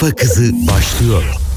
[0.00, 1.49] Kafa Kızı başlıyor.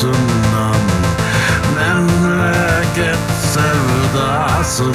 [0.00, 0.76] acısından
[1.76, 3.18] Memleket
[3.52, 4.90] sevdasından.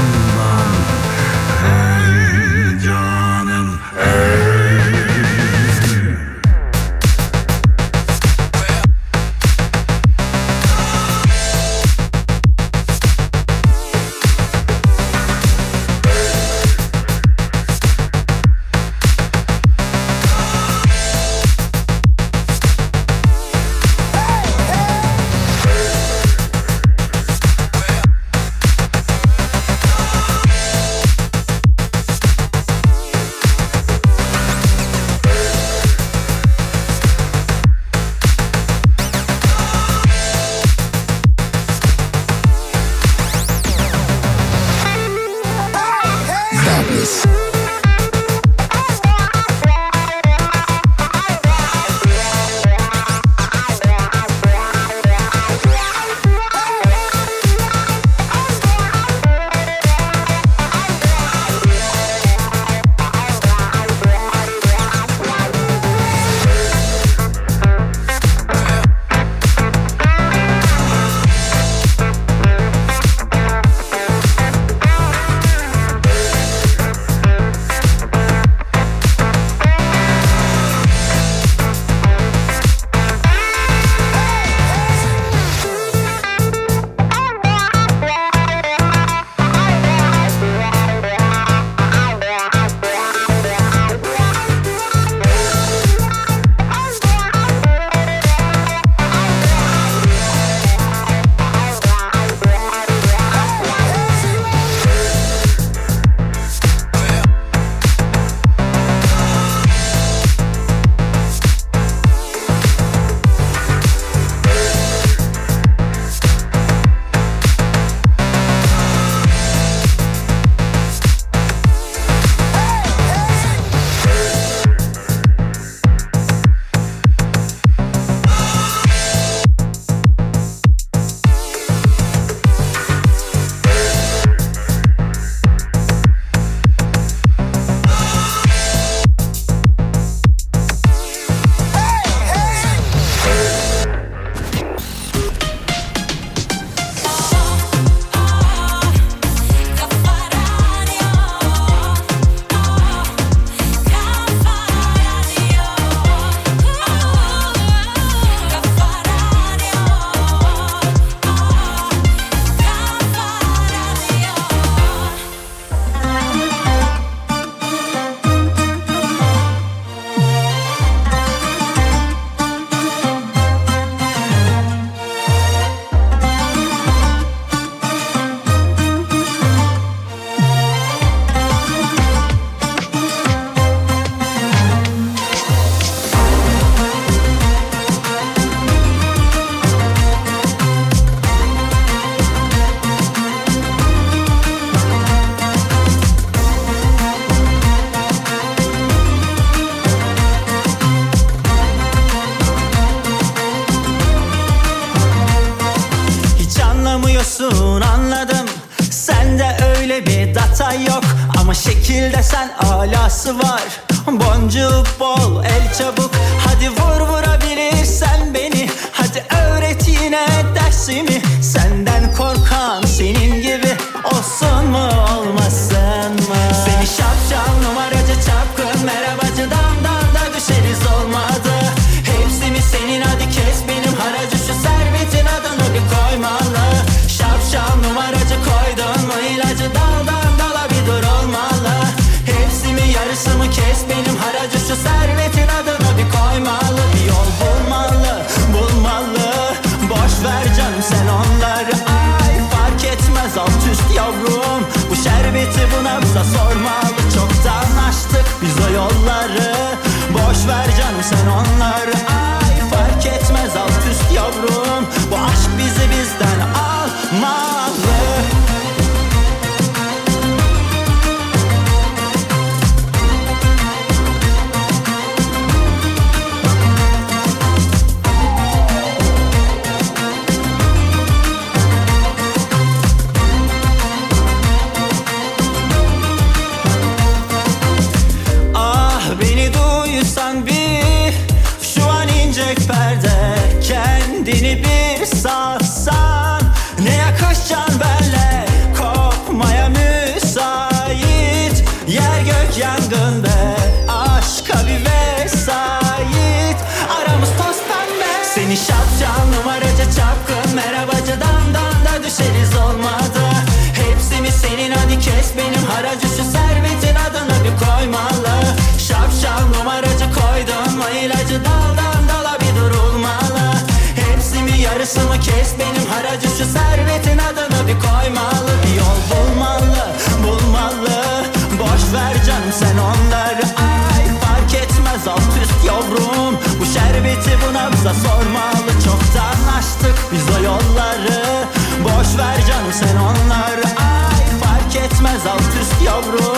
[324.96, 328.52] Mi yarısı mı kes benim haracı Şu servetin adını bir koymalı.
[328.64, 329.94] Bir yol bulmalı
[330.24, 331.26] bulmalı.
[331.60, 334.06] Boş ver canım sen onları Ay.
[334.20, 336.38] Fark etmez alt üst yavrum.
[336.60, 338.72] Bu şerbeti buna bize sormalı.
[338.86, 341.46] Çoktan açtık biz o yolları.
[341.84, 344.40] Boş ver canım sen onları Ay.
[344.44, 346.35] Fark etmez alt üst yavrum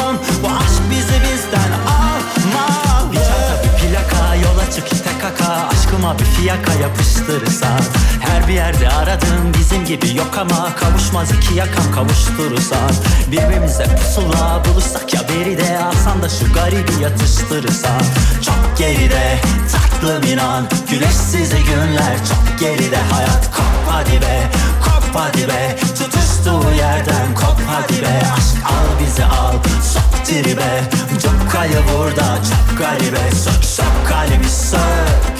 [6.07, 7.79] Aşkıma bir fiyaka yapıştırırsan
[8.19, 12.91] Her bir yerde aradığım bizim gibi yok ama Kavuşmaz iki yakam kavuşturursan
[13.31, 18.01] Birbirimize pusula bulursak ya beride Alsan da şu garibi yatıştırırsan
[18.45, 19.39] Çok geride
[19.71, 22.17] tatlım inan Güneşsiz günler.
[22.29, 24.49] Çok geride Hayat kop hadi be
[24.83, 25.75] kop hadi be.
[25.97, 28.21] Tutuştuğu yerden kop hadi be.
[28.37, 30.83] Aşk al bizi al sok tribe.
[31.23, 33.31] Çok kayı burada çok garibe.
[33.31, 35.36] Sök sök kalbi sök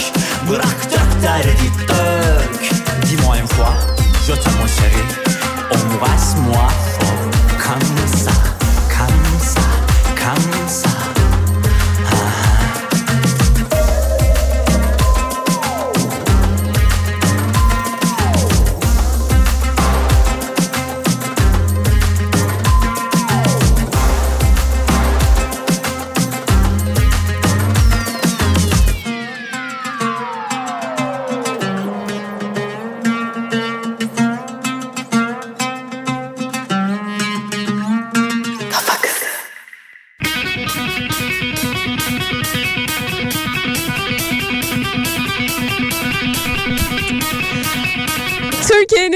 [0.50, 2.72] Bırak dök derdi dök
[3.06, 3.74] Dis-moi une fois
[4.28, 5.04] Je t'aime mon chéri.
[5.72, 6.68] Embrasse-moi
[7.00, 7.32] fort
[7.64, 8.32] Comme ça
[8.98, 9.62] Comme ça
[10.16, 11.17] Comme ça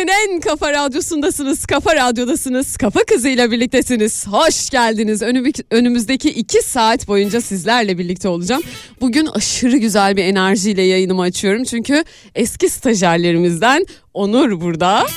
[0.02, 1.66] Türkiye'nin en kafa radyosundasınız.
[1.66, 2.78] Kafa radyodasınız.
[2.78, 4.28] Kafa kızıyla birliktesiniz.
[4.28, 5.22] Hoş geldiniz.
[5.22, 8.62] Önümü- önümüzdeki iki saat boyunca sizlerle birlikte olacağım.
[9.02, 11.64] Bugün aşırı güzel bir enerjiyle yayınımı açıyorum.
[11.64, 12.04] Çünkü
[12.36, 15.08] eski stajyerlerimizden Onur burada.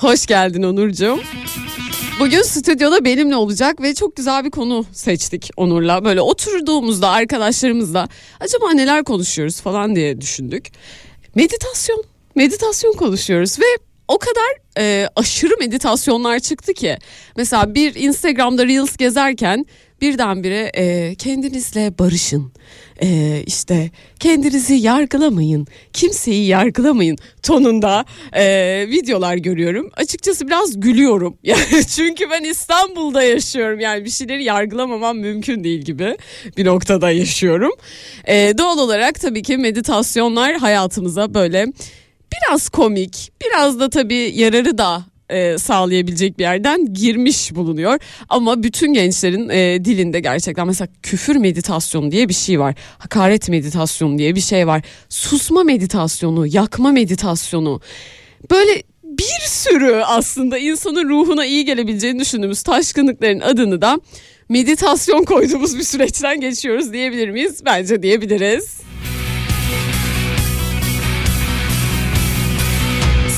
[0.00, 1.18] Hoş geldin Onurcuğum.
[2.20, 6.04] Bugün stüdyoda benimle olacak ve çok güzel bir konu seçtik Onur'la.
[6.04, 8.08] Böyle oturduğumuzda arkadaşlarımızla
[8.40, 10.66] acaba neler konuşuyoruz falan diye düşündük.
[11.34, 12.04] Meditasyon,
[12.36, 16.98] meditasyon konuşuyoruz ve o kadar e, aşırı meditasyonlar çıktı ki.
[17.36, 19.66] Mesela bir Instagram'da Reels gezerken
[20.00, 22.52] birdenbire e, kendinizle barışın.
[23.02, 23.90] E, işte
[24.20, 28.44] kendinizi yargılamayın, kimseyi yargılamayın tonunda e,
[28.88, 29.90] videolar görüyorum.
[29.96, 31.38] Açıkçası biraz gülüyorum.
[31.46, 33.80] Yani çünkü ben İstanbul'da yaşıyorum.
[33.80, 36.16] Yani bir şeyleri yargılamamam mümkün değil gibi
[36.56, 37.72] bir noktada yaşıyorum.
[38.24, 41.66] E, doğal olarak tabii ki meditasyonlar hayatımıza böyle
[42.32, 47.98] biraz komik, biraz da tabii yararı da e, sağlayabilecek bir yerden girmiş bulunuyor.
[48.28, 52.74] Ama bütün gençlerin e, dilinde gerçekten mesela küfür meditasyonu diye bir şey var.
[52.98, 54.82] Hakaret meditasyonu diye bir şey var.
[55.08, 57.80] Susma meditasyonu, yakma meditasyonu.
[58.50, 64.00] Böyle bir sürü aslında insanın ruhuna iyi gelebileceğini düşündüğümüz taşkınlıkların adını da
[64.48, 67.64] meditasyon koyduğumuz bir süreçten geçiyoruz diyebilir miyiz?
[67.64, 68.80] Bence diyebiliriz.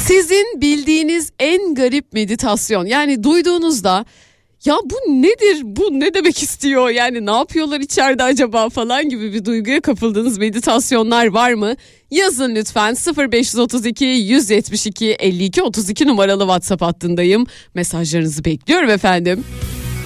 [0.09, 4.05] Sizin bildiğiniz en garip meditasyon yani duyduğunuzda
[4.65, 9.45] ya bu nedir bu ne demek istiyor yani ne yapıyorlar içeride acaba falan gibi bir
[9.45, 11.75] duyguya kapıldığınız meditasyonlar var mı?
[12.11, 12.97] Yazın lütfen
[13.33, 17.47] 0532 172 52 32 numaralı WhatsApp hattındayım.
[17.75, 19.45] Mesajlarınızı bekliyorum efendim.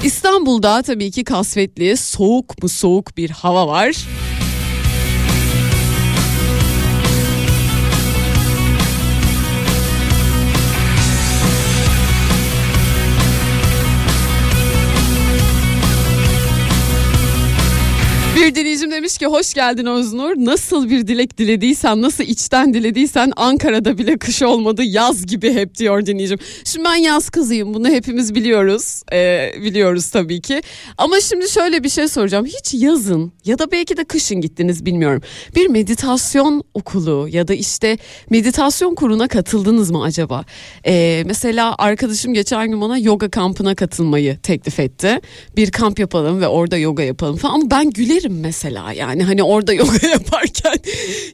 [0.04, 3.96] İstanbul'da tabii ki kasvetli soğuk mu soğuk bir hava var.
[18.52, 20.32] Bir dinleyicim demiş ki hoş geldin Öznur.
[20.36, 26.06] Nasıl bir dilek dilediysen, nasıl içten dilediysen Ankara'da bile kış olmadı yaz gibi hep diyor
[26.06, 26.38] dinleyicim.
[26.64, 29.02] Şimdi ben yaz kızıyım bunu hepimiz biliyoruz.
[29.12, 30.62] Ee, biliyoruz tabii ki.
[30.98, 32.46] Ama şimdi şöyle bir şey soracağım.
[32.46, 35.22] Hiç yazın ya da belki de kışın gittiniz bilmiyorum.
[35.56, 37.98] Bir meditasyon okulu ya da işte
[38.30, 40.44] meditasyon kuruna katıldınız mı acaba?
[40.86, 45.20] Ee, mesela arkadaşım geçen gün bana yoga kampına katılmayı teklif etti.
[45.56, 47.54] Bir kamp yapalım ve orada yoga yapalım falan.
[47.54, 50.76] Ama ben gülerim mesela yani hani orada yoga yaparken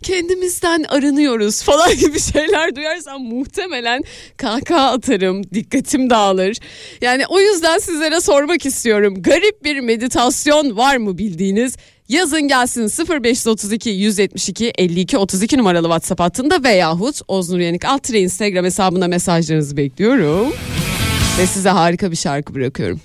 [0.02, 4.02] kendimizden arınıyoruz falan gibi şeyler duyarsam muhtemelen
[4.36, 6.56] kahkaha atarım dikkatim dağılır.
[7.00, 11.76] Yani o yüzden sizlere sormak istiyorum garip bir meditasyon var mı bildiğiniz?
[12.08, 12.90] Yazın gelsin
[13.22, 20.52] 0532 172 52 32 numaralı WhatsApp hattında veyahut Oznur Yanık Altre Instagram hesabına mesajlarınızı bekliyorum.
[21.38, 23.00] Ve size harika bir şarkı bırakıyorum.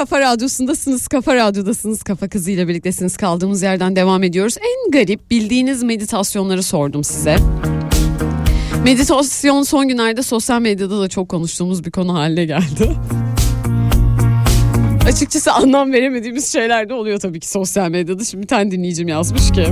[0.00, 3.16] Kafa radyosundasınız, kafa radyodasınız, kafa kızıyla birliktesiniz.
[3.16, 4.56] Kaldığımız yerden devam ediyoruz.
[4.58, 7.36] En garip bildiğiniz meditasyonları sordum size.
[8.84, 12.96] Meditasyon son günlerde sosyal medyada da çok konuştuğumuz bir konu haline geldi.
[15.06, 18.24] Açıkçası anlam veremediğimiz şeyler de oluyor tabii ki sosyal medyada.
[18.24, 19.66] Şimdi bir tane dinleyicim yazmış ki.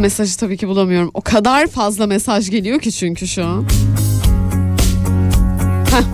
[0.00, 1.10] Mesajı tabii ki bulamıyorum.
[1.14, 3.66] O kadar fazla mesaj geliyor ki çünkü şu an.
[5.90, 6.04] Heh.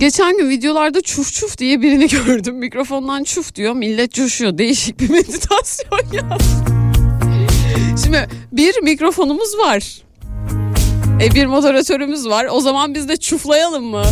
[0.00, 2.54] Geçen gün videolarda çuf çuf diye birini gördüm.
[2.54, 3.72] Mikrofondan çuf diyor.
[3.74, 4.58] Millet coşuyor.
[4.58, 6.62] Değişik bir meditasyon yaz.
[8.04, 10.02] Şimdi bir mikrofonumuz var.
[11.22, 12.46] E bir moderatörümüz var.
[12.50, 14.02] O zaman biz de çuflayalım mı?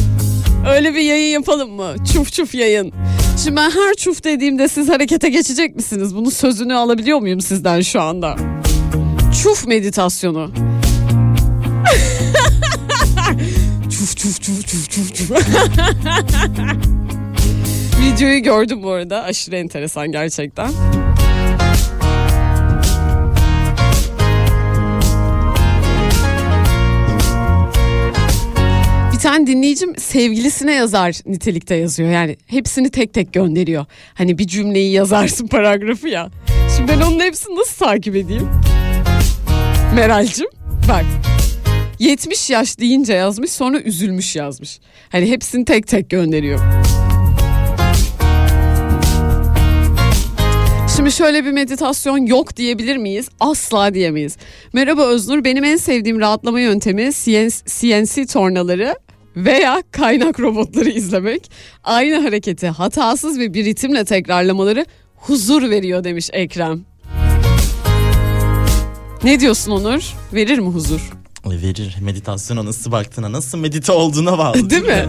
[0.70, 1.94] Öyle bir yayın yapalım mı?
[2.12, 2.92] Çuf çuf yayın.
[3.44, 6.16] Şimdi ben her çuf dediğimde siz harekete geçecek misiniz?
[6.16, 8.36] Bunun sözünü alabiliyor muyum sizden şu anda?
[9.42, 10.51] Çuf meditasyonu.
[13.90, 15.31] çuf çuf çuf çuf çuf çuf.
[18.01, 19.22] Videoyu gördüm bu arada.
[19.22, 20.70] Aşırı enteresan gerçekten.
[29.12, 32.11] Bir tane dinleyicim sevgilisine yazar nitelikte yazıyor.
[32.11, 33.87] Yani hepsini tek tek gönderiyor.
[34.14, 36.31] Hani bir cümleyi yazarsın paragrafı ya.
[36.77, 38.49] Şimdi ben onun hepsini nasıl takip edeyim?
[39.96, 40.46] Meral'cim
[40.88, 41.04] bak.
[41.98, 44.80] 70 yaş deyince yazmış sonra üzülmüş yazmış.
[45.09, 46.61] Hani hepsini tek tek gönderiyor.
[50.96, 53.28] Şimdi şöyle bir meditasyon yok diyebilir miyiz?
[53.40, 54.37] Asla diyemeyiz.
[54.72, 57.11] Merhaba Öznur, benim en sevdiğim rahatlama yöntemi
[57.66, 58.94] CNC, tornaları
[59.37, 61.50] veya kaynak robotları izlemek.
[61.85, 66.85] Aynı hareketi hatasız ve bir ritimle tekrarlamaları huzur veriyor demiş Ekrem.
[69.24, 70.14] Ne diyorsun Onur?
[70.35, 71.11] Verir mi huzur?
[71.44, 71.96] Ay verir.
[72.00, 74.70] Meditasyona nasıl baktığına, nasıl medite olduğuna bağlı.
[74.70, 75.07] Değil mi?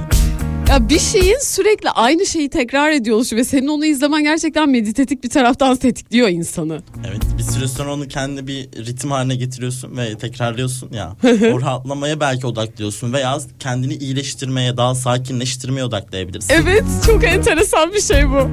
[0.70, 5.24] Ya bir şeyin sürekli aynı şeyi tekrar ediyor oluşu ve senin onu izlemen gerçekten meditatif
[5.24, 6.84] bir taraftan tetikliyor insanı.
[7.10, 11.14] Evet bir süre sonra onu kendi bir ritim haline getiriyorsun ve tekrarlıyorsun ya.
[11.54, 16.54] o rahatlamaya belki odaklıyorsun veya kendini iyileştirmeye, daha sakinleştirmeye odaklayabilirsin.
[16.54, 18.50] Evet çok enteresan bir şey bu.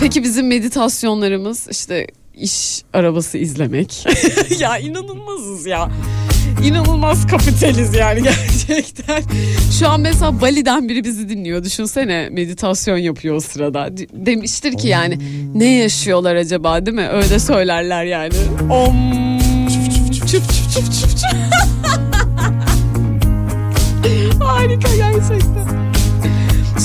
[0.00, 4.06] Peki bizim meditasyonlarımız işte iş arabası izlemek.
[4.60, 5.90] ya inanılmazız ya.
[6.64, 9.22] İnanılmaz kapitaliz yani gerçekten.
[9.78, 11.64] Şu an mesela Bali'den biri bizi dinliyor.
[11.64, 13.96] Düşünsene meditasyon yapıyor o sırada.
[13.96, 15.18] De- Demiştir ki yani
[15.54, 17.08] ne yaşıyorlar acaba değil mi?
[17.08, 18.32] Öyle söylerler yani.
[18.70, 18.96] Om.
[20.10, 21.22] Çuf çuf çuf çuf çuf.
[24.42, 25.66] Harika gerçekten.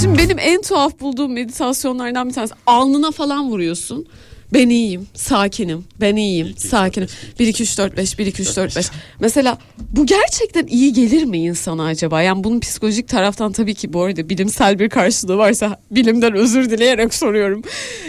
[0.01, 4.05] Şimdi benim en tuhaf bulduğum meditasyonlardan bir tanesi alnına falan vuruyorsun.
[4.53, 7.07] Ben iyiyim, sakinim, ben iyiyim, iki, üç, sakinim.
[7.07, 8.85] dört, 1 2 3 4 5 1 2 3 4 5.
[9.19, 12.21] Mesela bu gerçekten iyi gelir mi insana acaba?
[12.21, 17.13] Yani bunun psikolojik taraftan tabii ki bu arada bilimsel bir karşılığı varsa bilimden özür dileyerek
[17.13, 17.61] soruyorum.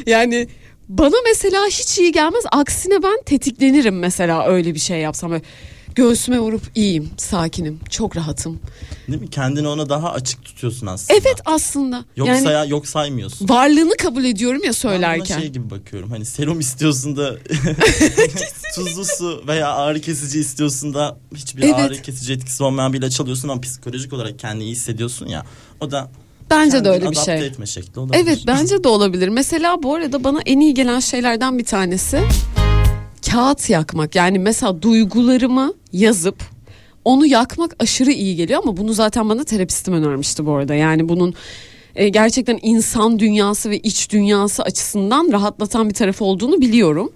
[0.06, 0.48] Yani
[0.88, 2.44] bana mesela hiç iyi gelmez.
[2.52, 5.30] Aksine ben tetiklenirim mesela öyle bir şey yapsam.
[5.30, 5.42] Böyle
[5.94, 8.60] göğsüme vurup iyiyim, sakinim, çok rahatım.
[9.08, 9.30] Değil mi?
[9.30, 11.18] Kendini ona daha açık tutuyorsun aslında.
[11.20, 12.04] Evet aslında.
[12.16, 13.48] Yok, yani saya- yok saymıyorsun.
[13.48, 15.40] varlığını kabul ediyorum ya Ben söylerken.
[15.40, 16.10] şey gibi bakıyorum.
[16.10, 17.34] Hani serum istiyorsun da
[18.74, 21.74] tuzlu su veya ağrı kesici istiyorsun da hiçbir Evet.
[21.74, 25.46] ağrı kesici etkisi olmayan bir ilaç alıyorsun ama psikolojik olarak kendini iyi hissediyorsun ya.
[25.80, 26.10] O da
[26.50, 27.46] Bence de öyle bir şey.
[27.46, 28.18] etme şekli olabilir.
[28.22, 29.28] Evet bence de olabilir.
[29.28, 32.20] Mesela bu arada bana en iyi gelen şeylerden bir tanesi
[33.32, 34.14] kağıt yakmak.
[34.14, 36.36] Yani mesela duygularımı yazıp
[37.04, 40.74] onu yakmak aşırı iyi geliyor ama bunu zaten bana terapistim önermişti bu arada.
[40.74, 41.34] Yani bunun
[41.94, 47.12] e, gerçekten insan dünyası ve iç dünyası açısından rahatlatan bir tarafı olduğunu biliyorum.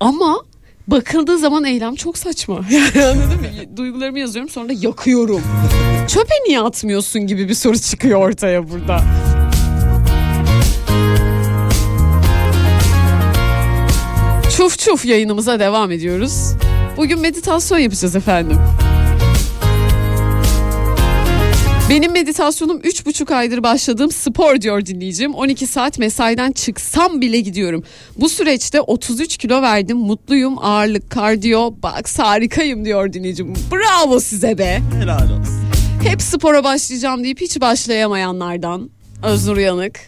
[0.00, 0.40] Ama
[0.86, 2.60] bakıldığı zaman eylem çok saçma.
[2.70, 3.76] Yani anladın mı?
[3.76, 5.42] Duygularımı yazıyorum sonra da yakıyorum.
[6.08, 9.04] Çöpe niye atmıyorsun gibi bir soru çıkıyor ortaya burada.
[14.56, 16.52] Çuf çuf yayınımıza devam ediyoruz.
[16.96, 18.58] Bugün meditasyon yapacağız efendim.
[21.90, 25.34] Benim meditasyonum 3,5 aydır başladığım spor diyor dinleyicim.
[25.34, 27.82] 12 saat mesaiden çıksam bile gidiyorum.
[28.16, 29.96] Bu süreçte 33 kilo verdim.
[29.96, 30.58] Mutluyum.
[30.58, 33.54] Ağırlık, kardiyo, bak harikayım diyor dinleyicim.
[33.72, 34.80] Bravo size be.
[35.00, 35.64] Helal olsun.
[36.02, 38.90] Hep spora başlayacağım deyip hiç başlayamayanlardan.
[39.22, 40.00] Öznur Uyanık.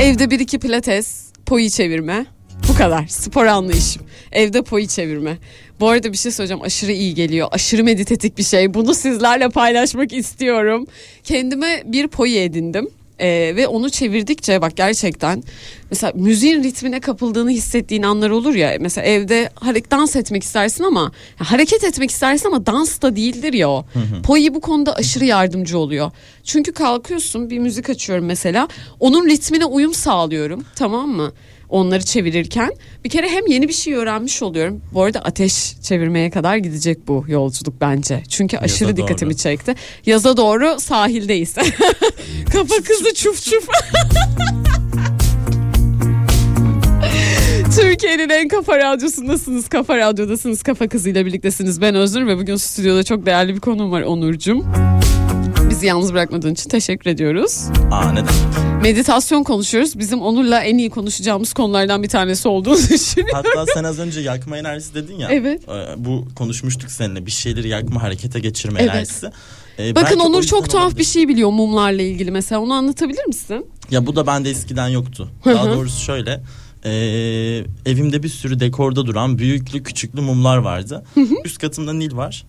[0.00, 2.26] Evde bir iki pilates, poyu çevirme.
[2.68, 3.06] Bu kadar.
[3.06, 4.02] Spor anlayışım.
[4.32, 5.38] Evde poyu çevirme.
[5.80, 6.62] Bu arada bir şey söyleyeceğim.
[6.62, 7.48] Aşırı iyi geliyor.
[7.50, 8.74] Aşırı meditatif bir şey.
[8.74, 10.86] Bunu sizlerle paylaşmak istiyorum.
[11.24, 12.88] Kendime bir poyu edindim.
[13.22, 15.42] Ee, ve onu çevirdikçe bak gerçekten
[15.90, 21.12] mesela müziğin ritmine kapıldığını hissettiğin anlar olur ya mesela evde hareket dans etmek istersin ama
[21.40, 23.86] ya hareket etmek istersin ama dans da değildir ya o.
[24.22, 26.10] Poi bu konuda aşırı yardımcı oluyor.
[26.44, 28.68] Çünkü kalkıyorsun bir müzik açıyorum mesela
[29.00, 31.32] onun ritmine uyum sağlıyorum tamam mı?
[31.70, 32.70] Onları çevirirken
[33.04, 34.80] bir kere hem yeni bir şey öğrenmiş oluyorum.
[34.92, 38.22] Bu arada ateş çevirmeye kadar gidecek bu yolculuk bence.
[38.28, 39.38] Çünkü aşırı Yaza dikkatimi doğru.
[39.38, 39.74] çekti.
[40.06, 41.54] Yaza doğru sahildeyiz.
[42.52, 43.68] Kafa kızı çuf çuf.
[47.80, 49.68] Türkiye'nin en kafa radyosundasınız.
[49.68, 50.62] Kafa radyodasınız.
[50.62, 51.80] Kafa kızıyla birliktesiniz.
[51.80, 54.64] Ben Öznur ve bugün stüdyoda çok değerli bir konuğum var Onurcuğum.
[55.80, 57.64] Bizi yalnız bırakmadığın için teşekkür ediyoruz.
[58.12, 58.26] Neden?
[58.82, 59.98] Meditasyon konuşuyoruz.
[59.98, 63.34] Bizim Onur'la en iyi konuşacağımız konulardan bir tanesi olduğunu düşünüyorum.
[63.44, 65.28] Hatta sen az önce yakma enerjisi dedin ya.
[65.30, 65.62] Evet.
[65.68, 67.26] e, Bu konuşmuştuk seninle.
[67.26, 68.90] Bir şeyleri yakma, harekete geçirme Evet.
[68.94, 69.30] enerjisi.
[69.78, 70.98] E, Bakın Onur çok tuhaf olabilir.
[70.98, 72.60] bir şey biliyor mumlarla ilgili mesela.
[72.60, 73.66] Onu anlatabilir misin?
[73.90, 75.28] Ya bu da bende eskiden yoktu.
[75.44, 76.40] Daha doğrusu şöyle.
[76.84, 76.90] e,
[77.86, 81.04] evimde bir sürü dekorda duran büyüklü küçüklü mumlar vardı.
[81.44, 82.44] Üst katımda Nil var.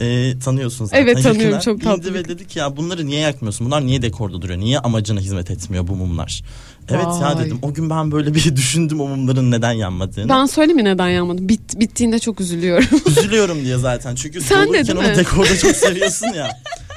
[0.00, 1.02] E, tanıyorsunuz zaten.
[1.02, 1.58] Evet, tanıyorum.
[1.58, 3.66] Çok tatlı indi ve dedi ki ya bunları niye yakmıyorsun?
[3.66, 4.58] Bunlar niye dekorda duruyor?
[4.60, 6.42] Niye amacına hizmet etmiyor bu mumlar?
[6.90, 7.44] Evet ya Vay.
[7.44, 7.58] dedim.
[7.62, 10.28] O gün ben böyle bir düşündüm o mumların neden yanmadığını.
[10.28, 11.48] Ben söyleyeyim mi neden yanmadım?
[11.48, 12.86] Bit, bittiğinde çok üzülüyorum.
[13.06, 14.14] Üzülüyorum diye zaten.
[14.14, 16.48] Çünkü Sen de değil onu dekorda çok seviyorsun ya.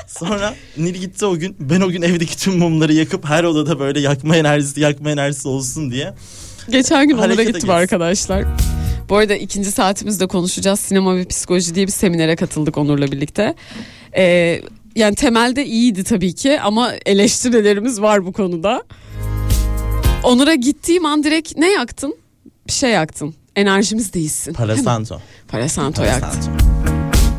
[0.08, 1.56] Sonra Nil gitti o gün.
[1.60, 5.92] Ben o gün evdeki tüm mumları yakıp her odada böyle yakma enerjisi yakma enerjisi olsun
[5.92, 6.14] diye.
[6.72, 7.70] Geçen gün Harekete gittim geç.
[7.70, 8.46] arkadaşlar.
[9.10, 10.80] Bu arada ikinci saatimizde konuşacağız.
[10.80, 13.56] Sinema ve psikoloji diye bir seminere katıldık Onur'la birlikte.
[14.17, 14.62] Ee,
[14.95, 18.84] yani temelde iyiydi tabii ki ama eleştirilerimiz var bu konuda.
[20.24, 22.15] Onur'a gittiğim an direkt ne yaktın?
[22.67, 23.34] Bir şey yaktın.
[23.56, 24.54] Enerjimiz değilsin.
[24.54, 25.22] Parasanto.
[25.48, 26.41] Parasanto yaktın.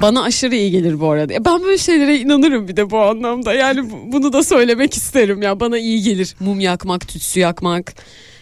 [0.03, 1.45] Bana aşırı iyi gelir bu arada.
[1.45, 3.55] Ben böyle şeylere inanırım bir de bu anlamda.
[3.55, 5.61] Yani bu- bunu da söylemek isterim ya.
[5.61, 6.35] Bana iyi gelir.
[6.41, 7.95] Mum yakmak, tütsü yakmak.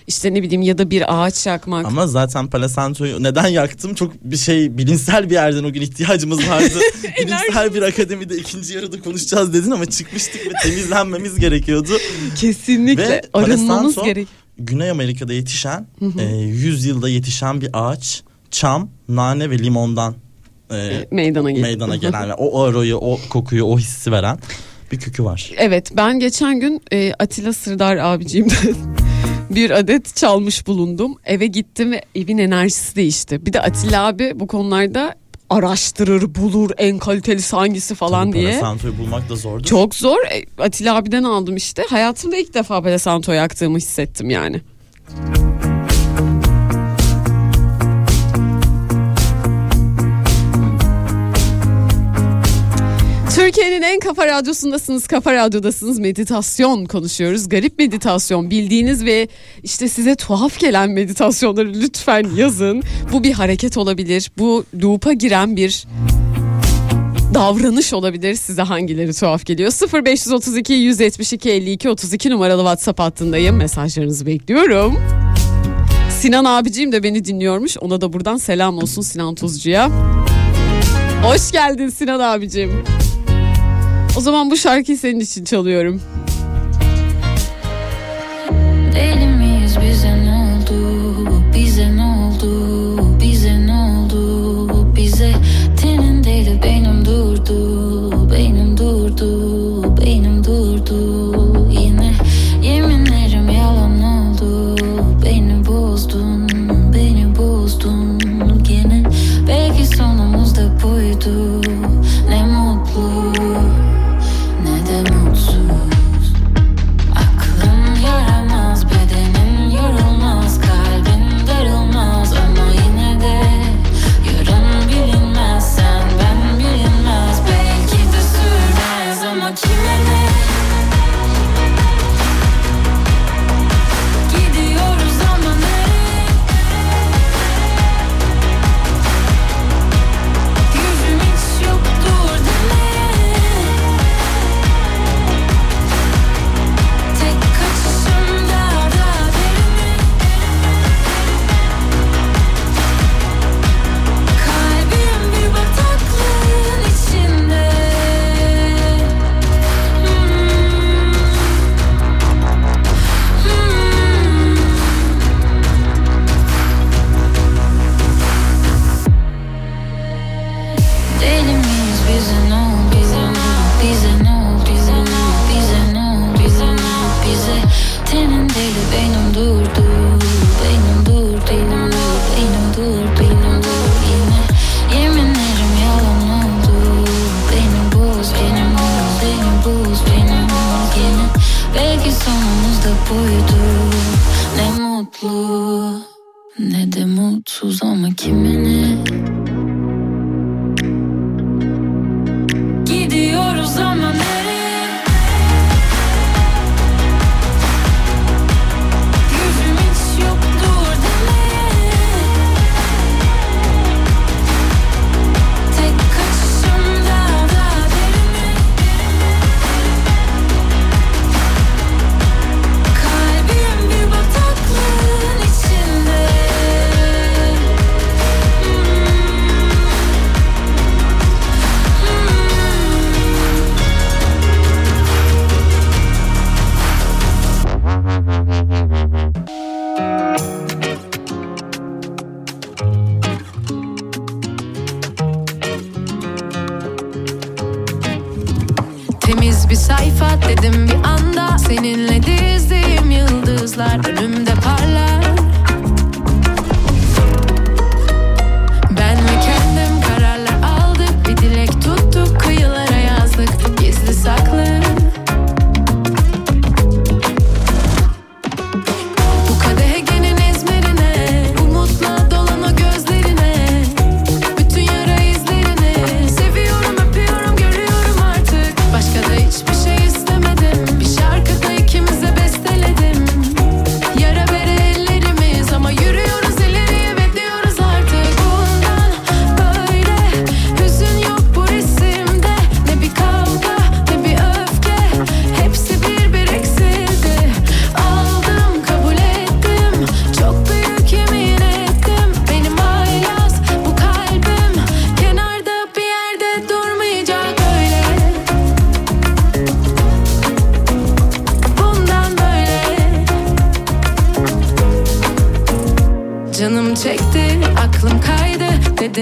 [0.09, 1.87] İşte ne bileyim ya da bir ağaç yakmak.
[1.87, 3.94] Ama zaten Palasanto'yu neden yaktım?
[3.94, 6.79] Çok bir şey bilimsel bir yerden o gün ihtiyacımız vardı.
[7.18, 11.92] bilimsel bir akademide ikinci yarıda konuşacağız dedin ama çıkmıştık ve temizlenmemiz gerekiyordu.
[12.37, 14.29] Kesinlikle Ve arınmamız gerek.
[14.59, 15.87] Güney Amerika'da yetişen,
[16.18, 20.14] e, 100 yılda yetişen bir ağaç, çam, nane ve limondan
[20.73, 21.68] e, Meydana geliyor.
[21.68, 24.38] meydana gelen ve o aroyu, o kokuyu, o hissi veren
[24.92, 25.51] bir kökü var.
[25.57, 28.57] Evet ben geçen gün e, Atilla Sırdar abiciğimden
[29.51, 31.15] bir adet çalmış bulundum.
[31.25, 33.47] Eve gittim ve evin enerjisi değişti.
[33.47, 35.15] Bir de Atilla abi bu konularda
[35.51, 38.51] araştırır, bulur en kalitelisi hangisi falan Tabii diye.
[38.51, 39.65] Palasanto'yu bulmak da zordur.
[39.65, 40.19] Çok zor.
[40.19, 41.83] E, Atilla abiden aldım işte.
[41.91, 44.61] Hayatımda ilk defa Palo Santo yaktığımı hissettim yani.
[53.49, 55.99] Türkiye'nin en kafa radyosundasınız, kafa radyodasınız.
[55.99, 57.49] Meditasyon konuşuyoruz.
[57.49, 59.29] Garip meditasyon bildiğiniz ve
[59.63, 62.83] işte size tuhaf gelen meditasyonları lütfen yazın.
[63.13, 64.31] Bu bir hareket olabilir.
[64.39, 65.87] Bu loop'a giren bir
[67.35, 68.35] davranış olabilir.
[68.35, 69.73] Size hangileri tuhaf geliyor?
[70.05, 73.57] 0532 172 52 32 numaralı WhatsApp hattındayım.
[73.57, 74.99] Mesajlarınızı bekliyorum.
[76.21, 77.77] Sinan abiciğim de beni dinliyormuş.
[77.81, 79.91] Ona da buradan selam olsun Sinan Tuzcu'ya.
[81.23, 82.85] Hoş geldin Sinan abicim.
[84.19, 86.03] O zaman bu şarkıyı senin için çalıyorum.
[88.95, 89.28] Deli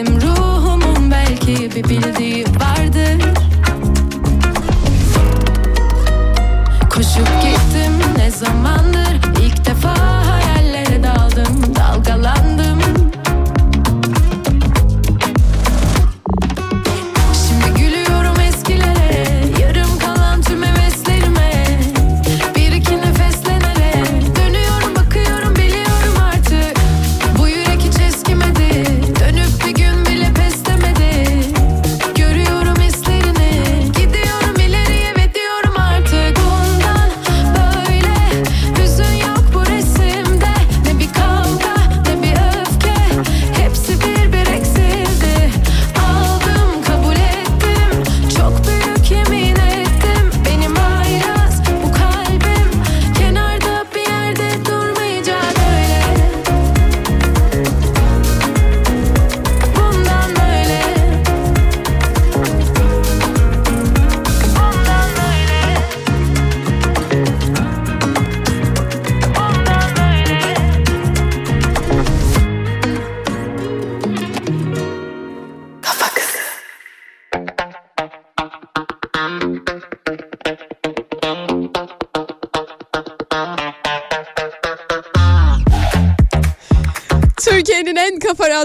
[0.05, 0.26] kaydı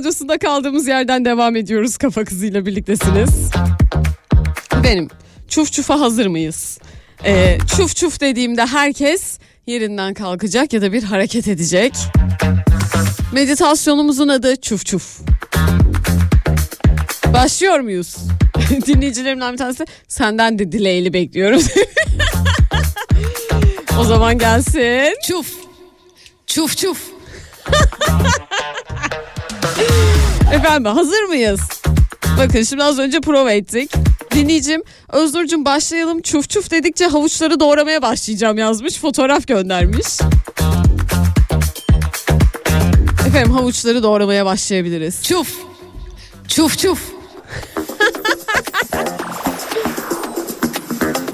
[0.02, 1.98] radyosunda kaldığımız yerden devam ediyoruz.
[1.98, 3.30] Kafa kızıyla birliktesiniz.
[4.84, 5.08] Benim
[5.48, 6.80] çuf çufa hazır mıyız?
[7.26, 11.94] Ee, çuf çuf dediğimde herkes yerinden kalkacak ya da bir hareket edecek.
[13.32, 15.20] Meditasyonumuzun adı çuf çuf.
[17.34, 18.16] Başlıyor muyuz?
[18.88, 21.62] Dinleyicilerimden bir tanesi senden de dileğli bekliyorum.
[24.00, 25.16] o zaman gelsin.
[25.28, 25.48] Çuf
[26.48, 27.11] Çuf çuf
[30.62, 31.60] Efendim hazır mıyız?
[32.38, 33.92] Bakın şimdi az önce prova ettik.
[34.32, 38.98] Dinleyicim Öznur'cum başlayalım çuf çuf dedikçe havuçları doğramaya başlayacağım yazmış.
[39.00, 40.08] Fotoğraf göndermiş.
[43.28, 45.24] Efendim havuçları doğramaya başlayabiliriz.
[45.24, 45.56] Çuf
[46.48, 47.00] Çuf çuf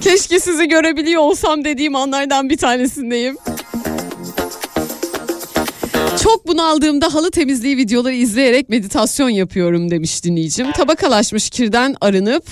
[0.02, 3.38] Keşke sizi görebiliyor olsam dediğim anlardan bir tanesindeyim.
[6.28, 10.72] Çok bunaldığımda halı temizliği videoları izleyerek meditasyon yapıyorum demiş dinleyicim.
[10.72, 12.46] Tabakalaşmış kirden arınıp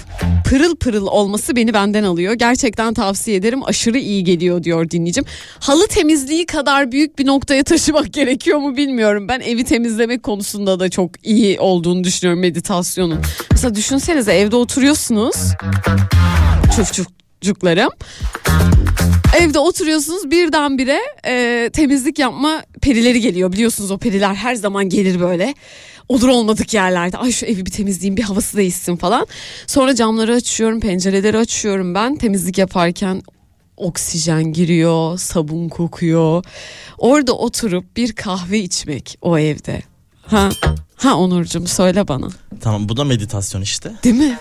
[0.49, 2.33] pırıl pırıl olması beni benden alıyor.
[2.33, 5.25] Gerçekten tavsiye ederim aşırı iyi geliyor diyor dinleyicim.
[5.59, 9.27] Halı temizliği kadar büyük bir noktaya taşımak gerekiyor mu bilmiyorum.
[9.27, 13.19] Ben evi temizlemek konusunda da çok iyi olduğunu düşünüyorum meditasyonun.
[13.51, 15.35] Mesela düşünsenize evde oturuyorsunuz.
[16.75, 17.89] Çuf çufcuklarım.
[19.33, 23.51] Evde oturuyorsunuz birdenbire e, temizlik yapma perileri geliyor.
[23.51, 25.53] Biliyorsunuz o periler her zaman gelir böyle.
[26.09, 27.17] Olur olmadık yerlerde.
[27.17, 29.27] Ay şu evi bir temizleyeyim bir havası değişsin falan.
[29.67, 33.21] Sonra camları açıyorum pencereleri açıyorum ben temizlik yaparken
[33.77, 36.43] oksijen giriyor, sabun kokuyor.
[36.97, 39.94] Orada oturup bir kahve içmek o evde.
[40.27, 40.49] Ha,
[40.95, 42.27] ha Onurcuğum söyle bana.
[42.61, 43.91] Tamam bu da meditasyon işte.
[44.03, 44.39] Değil mi?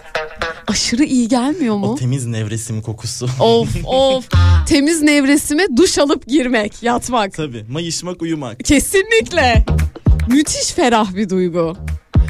[0.66, 1.86] Aşırı iyi gelmiyor mu?
[1.86, 3.28] O temiz nevresim kokusu.
[3.40, 4.28] Of of.
[4.66, 7.32] Temiz nevresime duş alıp girmek, yatmak.
[7.32, 8.64] Tabii mayışmak uyumak.
[8.64, 9.64] Kesinlikle.
[10.28, 11.76] Müthiş ferah bir duygu.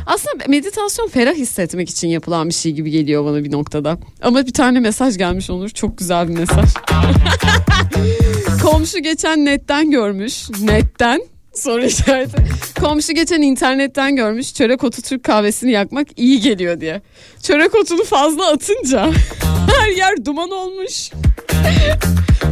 [0.07, 3.99] Aslında meditasyon ferah hissetmek için yapılan bir şey gibi geliyor bana bir noktada.
[4.23, 5.69] Ama bir tane mesaj gelmiş Onur.
[5.69, 6.69] Çok güzel bir mesaj.
[8.63, 10.51] Komşu geçen netten görmüş.
[10.61, 11.23] Netten
[11.57, 12.37] soru işareti.
[12.81, 17.03] Komşu geçen internetten görmüş çörek otu Türk kahvesini yakmak iyi geliyor diye.
[17.43, 19.11] Çörek otunu fazla atınca
[19.81, 21.11] her yer duman olmuş.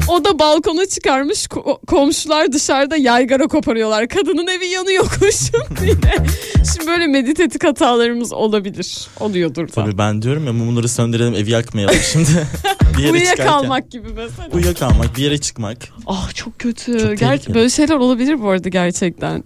[0.08, 4.08] O da balkona çıkarmış ko- komşular dışarıda yaygara koparıyorlar.
[4.08, 5.94] Kadının evi yanıyor koşun diye.
[6.74, 9.06] Şimdi böyle meditatif hatalarımız olabilir.
[9.20, 9.72] Oluyordur da.
[9.72, 12.28] Tabii ben diyorum ya mumları söndürelim evi yakmayalım şimdi.
[12.94, 13.12] bir yere.
[13.12, 14.48] Uyuyakalmak gibi mesela.
[14.52, 15.76] Uyuyakalmak bir yere çıkmak.
[16.06, 16.98] Ah çok kötü.
[16.98, 19.44] Çok Ger- böyle şeyler olabilir bu arada gerçekten.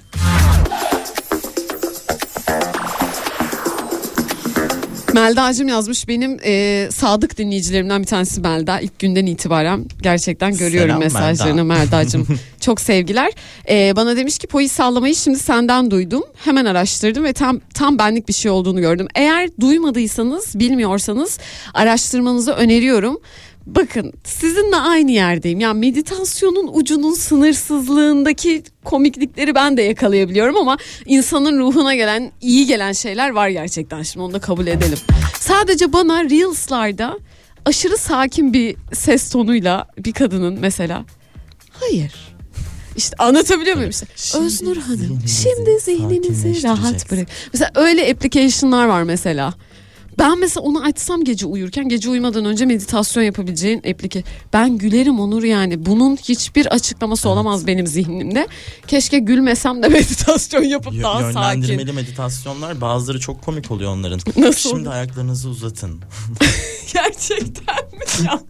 [5.17, 8.81] Melda'cığım yazmış benim e, sadık dinleyicilerimden bir tanesi Melda.
[8.81, 12.27] İlk günden itibaren gerçekten görüyorum Selam mesajlarını Melda'cığım.
[12.61, 13.33] Çok sevgiler.
[13.69, 16.23] E, bana demiş ki polis sallamayı şimdi senden duydum.
[16.45, 19.09] Hemen araştırdım ve tam tam benlik bir şey olduğunu gördüm.
[19.15, 21.39] Eğer duymadıysanız, bilmiyorsanız
[21.75, 23.21] araştırmanızı öneriyorum.
[23.67, 25.61] Bakın sizinle aynı yerdeyim.
[25.61, 33.31] Yani meditasyonun ucunun sınırsızlığındaki komiklikleri ben de yakalayabiliyorum ama insanın ruhuna gelen iyi gelen şeyler
[33.31, 34.03] var gerçekten.
[34.03, 34.99] Şimdi onu da kabul edelim.
[35.41, 37.19] Sadece bana Reels'larda
[37.65, 41.05] aşırı sakin bir ses tonuyla bir kadının mesela
[41.73, 42.13] hayır
[42.97, 44.07] İşte anlatabiliyor muyum işte?
[44.17, 47.29] Şimdi Öznur Hanım zihninizi şimdi zihninizi rahat bırak.
[47.53, 49.55] Mesela öyle application'lar var mesela.
[50.19, 54.25] Ben mesela onu açsam gece uyurken gece uyumadan önce meditasyon yapabileceğin application.
[54.53, 55.87] Ben gülerim Onur yani.
[55.87, 58.49] Bunun hiçbir açıklaması olamaz benim zihnimde.
[58.87, 61.61] Keşke gülmesem de meditasyon yapıp Yö- daha sakin.
[61.61, 64.21] yönlendirmeli meditasyonlar bazıları çok komik oluyor onların.
[64.37, 66.01] Nasıl Şimdi ayaklarınızı uzatın.
[66.95, 68.41] Gerçekten mi ya?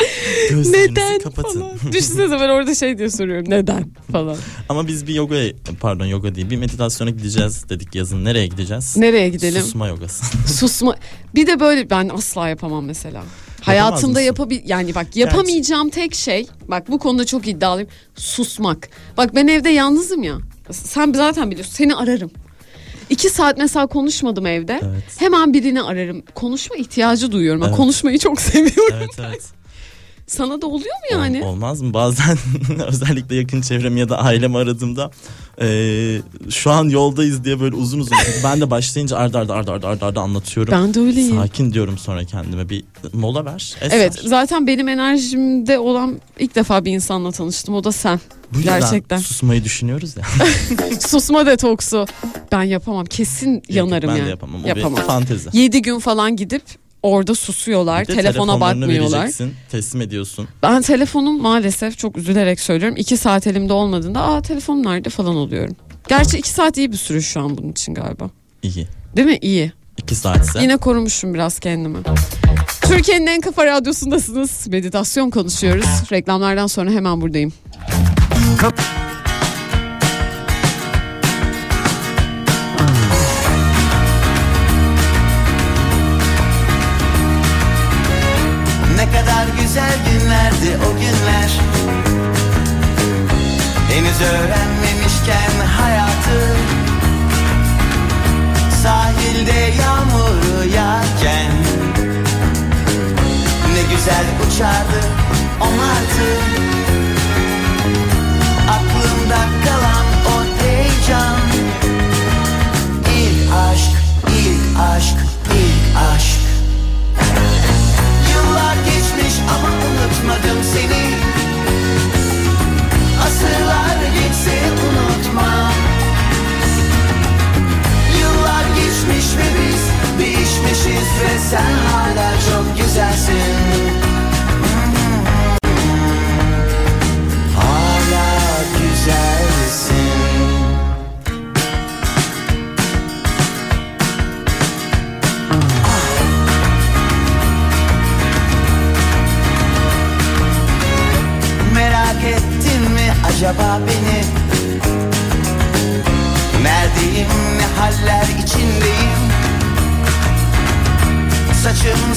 [0.50, 1.60] Gözlerinizi Neden kapatın.
[1.60, 1.72] falan.
[1.92, 3.50] Düşünsene ben orada şey diye soruyorum.
[3.50, 4.36] Neden falan.
[4.68, 5.36] Ama biz bir yoga
[5.80, 8.24] pardon yoga değil bir meditasyona gideceğiz dedik yazın.
[8.24, 8.96] Nereye gideceğiz?
[8.96, 9.62] Nereye gidelim?
[9.62, 10.24] Susma yogası.
[10.54, 10.96] Susma.
[11.34, 13.22] Bir de böyle ben asla yapamam mesela.
[13.62, 14.20] Hayatımda mısın?
[14.20, 18.88] yapabil yani bak yapamayacağım tek şey bak bu konuda çok iddialıyım susmak.
[19.16, 20.38] Bak ben evde yalnızım ya.
[20.70, 22.30] Sen zaten biliyorsun seni ararım.
[23.10, 24.80] İki saat mesela konuşmadım evde.
[24.84, 25.02] Evet.
[25.18, 26.22] Hemen birini ararım.
[26.34, 27.60] Konuşma ihtiyacı duyuyorum.
[27.60, 27.76] Ben Evet.
[27.76, 28.94] konuşmayı çok seviyorum.
[28.98, 29.42] evet evet.
[30.26, 31.44] Sana da oluyor mu Ol- yani?
[31.44, 31.94] olmaz mı?
[31.94, 32.38] Bazen
[32.86, 35.10] özellikle yakın çevremi ya da ailemi aradığımda
[35.60, 38.16] eee, şu an yoldayız diye böyle uzun uzun.
[38.44, 40.72] Ben de başlayınca arda arda arda arda arda, arda anlatıyorum.
[40.74, 41.36] Ben de öyleyim.
[41.36, 43.76] Sakin diyorum sonra kendime bir mola ver.
[43.80, 47.74] es Evet zaten benim enerjimde olan ilk defa bir insanla tanıştım.
[47.74, 48.20] O da sen.
[48.54, 49.18] Bu Gerçekten.
[49.18, 50.22] susmayı düşünüyoruz ya.
[51.00, 52.06] Susma detoksu.
[52.52, 53.04] Ben yapamam.
[53.04, 54.26] Kesin yanarım ben yani.
[54.26, 54.64] de yapamam.
[54.64, 54.96] O Yapamam.
[55.00, 55.48] bir fantezi.
[55.52, 56.62] 7 gün falan gidip
[57.06, 58.02] orada susuyorlar.
[58.02, 59.30] Bir de telefona bakmıyorlar.
[59.70, 60.48] teslim ediyorsun.
[60.62, 62.96] Ben telefonum maalesef çok üzülerek söylüyorum.
[62.96, 65.76] 2 saat elimde olmadığında aa telefonum nerede falan oluyorum.
[66.08, 68.30] Gerçi 2 saat iyi bir süre şu an bunun için galiba.
[68.62, 68.88] İyi.
[69.16, 69.38] Değil mi?
[69.40, 69.72] İyi.
[69.98, 70.62] İki saatse.
[70.62, 71.98] Yine korumuşum biraz kendimi.
[72.82, 74.66] Türkiye'nin en kafa radyosundasınız.
[74.68, 75.86] Meditasyon konuşuyoruz.
[76.12, 77.52] Reklamlardan sonra hemen buradayım.
[78.52, 78.56] Ne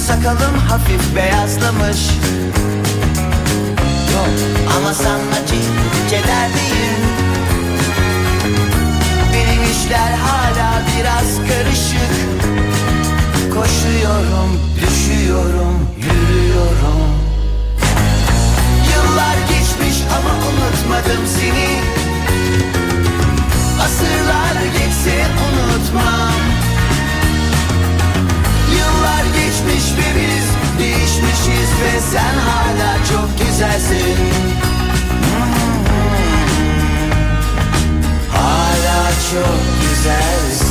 [0.10, 2.00] sakalım hafif beyazlamış.
[4.14, 4.30] Yok
[4.78, 7.00] ama sana ciddi kederdeyim
[9.34, 12.14] Benim işler hala biraz karışık.
[13.54, 17.10] Koşuyorum, düşüyorum, yürüyorum.
[18.92, 21.82] Yıllar geçmiş ama unutmadım seni.
[23.84, 26.59] Asırlar geçse unutmam
[29.50, 34.18] Geçmiş ve biz değişmişiz Ve sen hala çok güzelsin.
[38.32, 40.69] Hala çok güzelsin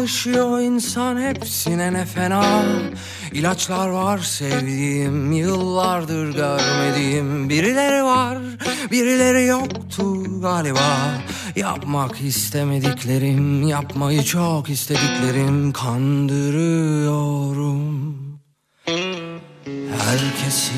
[0.00, 2.62] alışıyor insan hepsine ne fena.
[3.32, 7.48] İlaçlar var sevdiğim yıllardır görmediğim.
[7.48, 8.38] Birileri var
[8.90, 11.20] birileri yoktu galiba.
[11.56, 15.72] Yapmak istemediklerim yapmayı çok istediklerim.
[15.72, 17.80] Kandırıyorum.
[19.98, 20.72] Herkesi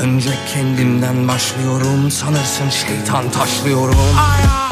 [0.00, 2.10] Önce kendimden başlıyorum.
[2.10, 3.96] Sanırsın şeytan taşlıyorum.
[4.18, 4.69] Ayaklarınız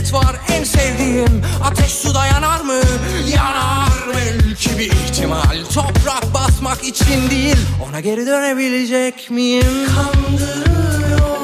[0.00, 2.80] Cennet var en sevdiğim Ateş suda yanar mı?
[3.34, 7.56] Yanar belki bir ihtimal Toprak basmak için değil
[7.88, 9.86] Ona geri dönebilecek miyim?
[9.94, 11.39] Kandırıyorum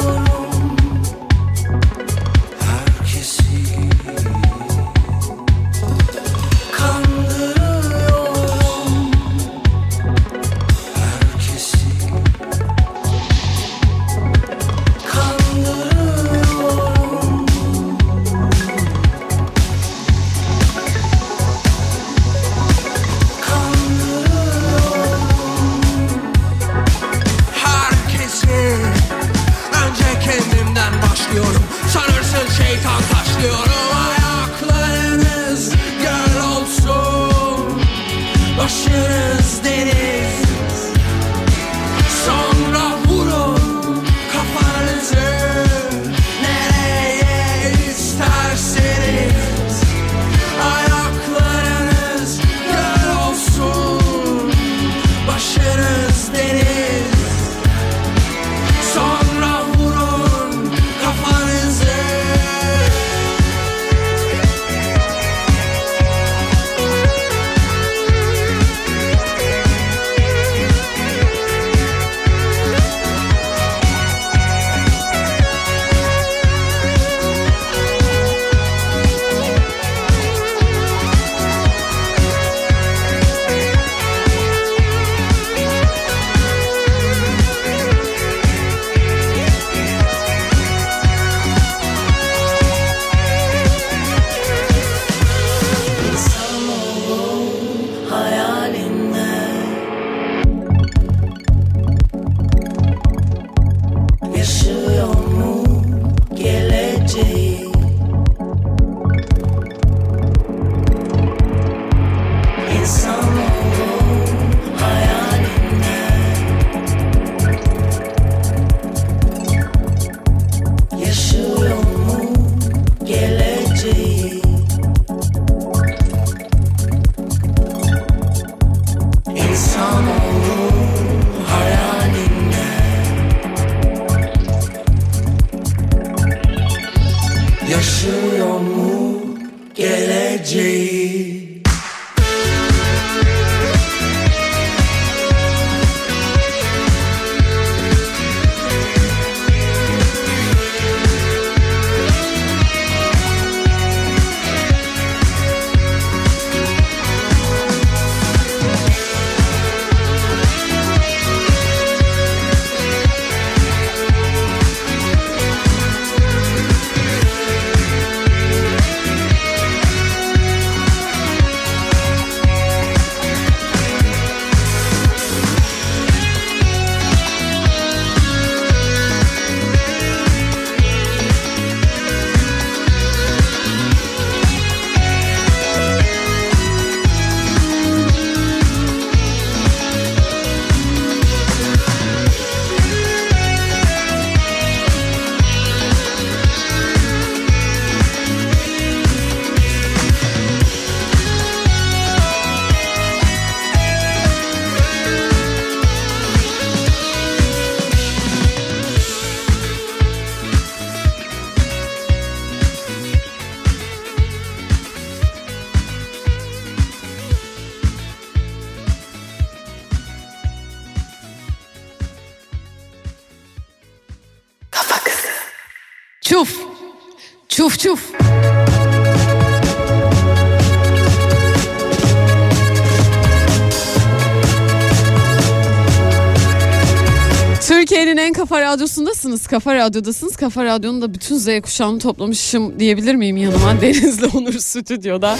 [239.36, 239.46] radyosundasınız.
[239.46, 240.36] Kafa radyodasınız.
[240.36, 243.80] Kafa radyonun da bütün Z kuşağını toplamışım diyebilir miyim yanıma?
[243.80, 245.38] Denizli Onur stüdyoda.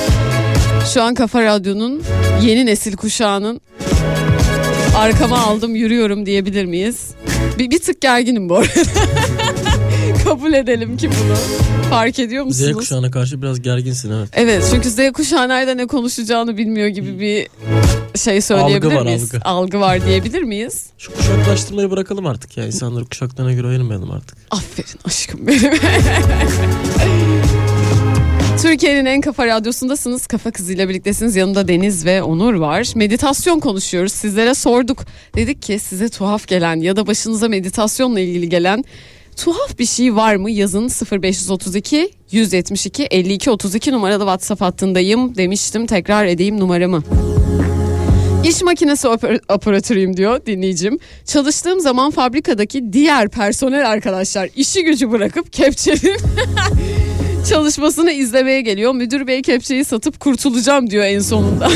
[0.95, 2.03] Şu an Kafa Radyo'nun
[2.43, 3.61] yeni nesil kuşağının
[4.97, 7.15] arkama aldım yürüyorum diyebilir miyiz?
[7.59, 8.71] Bir, bir tık gerginim bu arada.
[10.25, 11.76] Kabul edelim ki bunu.
[11.91, 12.71] Fark ediyor musunuz?
[12.71, 14.29] Z kuşağına karşı biraz gerginsin evet.
[14.33, 17.49] Evet çünkü Z kuşağı nerede ne konuşacağını bilmiyor gibi bir
[18.19, 19.33] şey söyleyebilir Algı var, miyiz?
[19.45, 19.81] algı.
[19.81, 20.87] var diyebilir miyiz?
[20.99, 22.67] Şu kuşaklaştırmayı bırakalım artık ya.
[22.67, 24.39] İnsanları kuşaklarına göre ayırmayalım artık.
[24.51, 25.73] Aferin aşkım benim.
[28.63, 30.27] Türkiye'nin en kafa radyosundasınız.
[30.27, 31.37] Kafa kızıyla birliktesiniz.
[31.37, 32.89] Yanında Deniz ve Onur var.
[32.95, 34.13] Meditasyon konuşuyoruz.
[34.13, 35.05] Sizlere sorduk.
[35.35, 38.85] Dedik ki size tuhaf gelen ya da başınıza meditasyonla ilgili gelen
[39.37, 40.51] tuhaf bir şey var mı?
[40.51, 40.89] Yazın
[41.23, 45.87] 0532 172 52 32 numaralı WhatsApp hattındayım demiştim.
[45.87, 47.03] Tekrar edeyim numaramı.
[48.45, 50.99] İş makinesi oper- operatörüyüm diyor dinleyicim.
[51.25, 56.17] Çalıştığım zaman fabrikadaki diğer personel arkadaşlar işi gücü bırakıp kepçenin
[57.49, 58.93] çalışmasını izlemeye geliyor.
[58.95, 61.69] Müdür bey kepçeyi satıp kurtulacağım diyor en sonunda.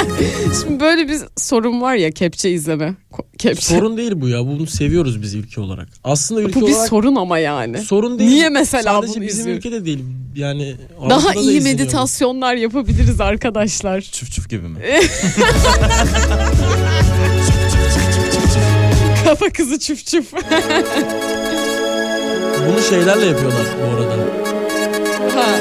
[0.62, 2.94] Şimdi böyle bir sorun var ya kepçe izleme.
[3.38, 3.74] Kepçe.
[3.74, 4.46] Sorun değil bu ya.
[4.46, 5.88] Bunu seviyoruz biz ülke olarak.
[6.04, 7.78] Aslında ülke Bu bir olarak sorun ama yani.
[7.78, 8.30] sorun değil.
[8.30, 9.66] Niye mesela Sadece bunu bizim izliyoruz?
[9.66, 10.04] ülkede değil.
[10.36, 10.76] Yani
[11.10, 11.64] Daha iyi izleniyor bu.
[11.64, 14.00] meditasyonlar yapabiliriz arkadaşlar.
[14.00, 14.78] Çuf çuf gibi mi?
[19.24, 20.32] Kafa kızı çüf çüf.
[22.68, 24.47] Bunu şeylerle yapıyorlar bu arada.
[25.34, 25.58] Ha.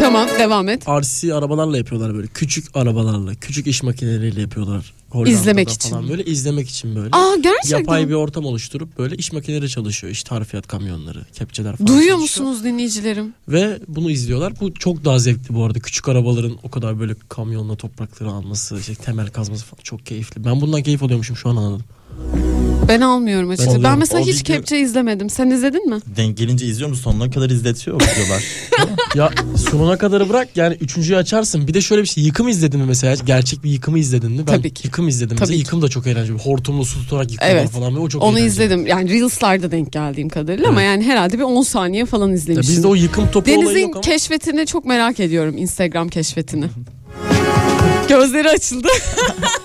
[0.00, 0.88] Tamam devam et.
[0.88, 2.26] RC arabalarla yapıyorlar böyle.
[2.26, 4.94] Küçük arabalarla, küçük iş makineleriyle yapıyorlar.
[5.10, 6.10] Hollanda'da İzlemek için falan mi?
[6.10, 7.08] böyle izlemek için böyle.
[7.12, 7.78] Aa gerçekten.
[7.78, 10.12] Yapay bir ortam oluşturup böyle iş makineleri çalışıyor.
[10.12, 12.46] İşte harfiyat kamyonları, kepçeler falan Duyuyor çalışıyor.
[12.46, 13.34] musunuz dinleyicilerim?
[13.48, 14.52] Ve bunu izliyorlar.
[14.60, 15.78] Bu çok daha zevkli bu arada.
[15.80, 20.44] Küçük arabaların o kadar böyle kamyonla toprakları alması, işte temel kazması falan çok keyifli.
[20.44, 21.84] Ben bundan keyif alıyormuşum şu an anladım.
[22.88, 23.74] Ben almıyorum açıkçası.
[23.76, 23.98] Ben, alıyorum.
[23.98, 25.30] mesela O hiç video- kepçe izlemedim.
[25.30, 25.96] Sen izledin mi?
[26.16, 27.02] Denk gelince izliyor musun?
[27.02, 28.44] Sonuna kadar izletiyor diyorlar.
[29.14, 29.30] ya
[29.70, 31.66] sonuna kadarı bırak yani üçüncüyü açarsın.
[31.68, 33.14] Bir de şöyle bir şey yıkım izledin mi mesela?
[33.26, 34.38] Gerçek bir yıkımı izledin mi?
[34.38, 34.86] Ben Tabii ki.
[34.86, 35.28] yıkım izledim.
[35.36, 35.60] Tabii mesela ki.
[35.60, 36.38] yıkım da çok eğlenceli.
[36.38, 37.70] Hortumlu su tutarak yıkıyorlar Evet.
[37.70, 37.96] falan.
[38.00, 38.48] O çok Onu eğlenceli.
[38.64, 38.86] izledim.
[38.86, 42.74] Yani Reels'larda denk geldiğim kadarıyla ama yani herhalde bir 10 saniye falan Ya izlemişim.
[42.76, 44.00] bizde o yıkım topu olayı Deniz'in yok ama.
[44.00, 45.56] keşfetini çok merak ediyorum.
[45.58, 46.64] Instagram keşfetini.
[48.08, 48.88] Gözleri açıldı.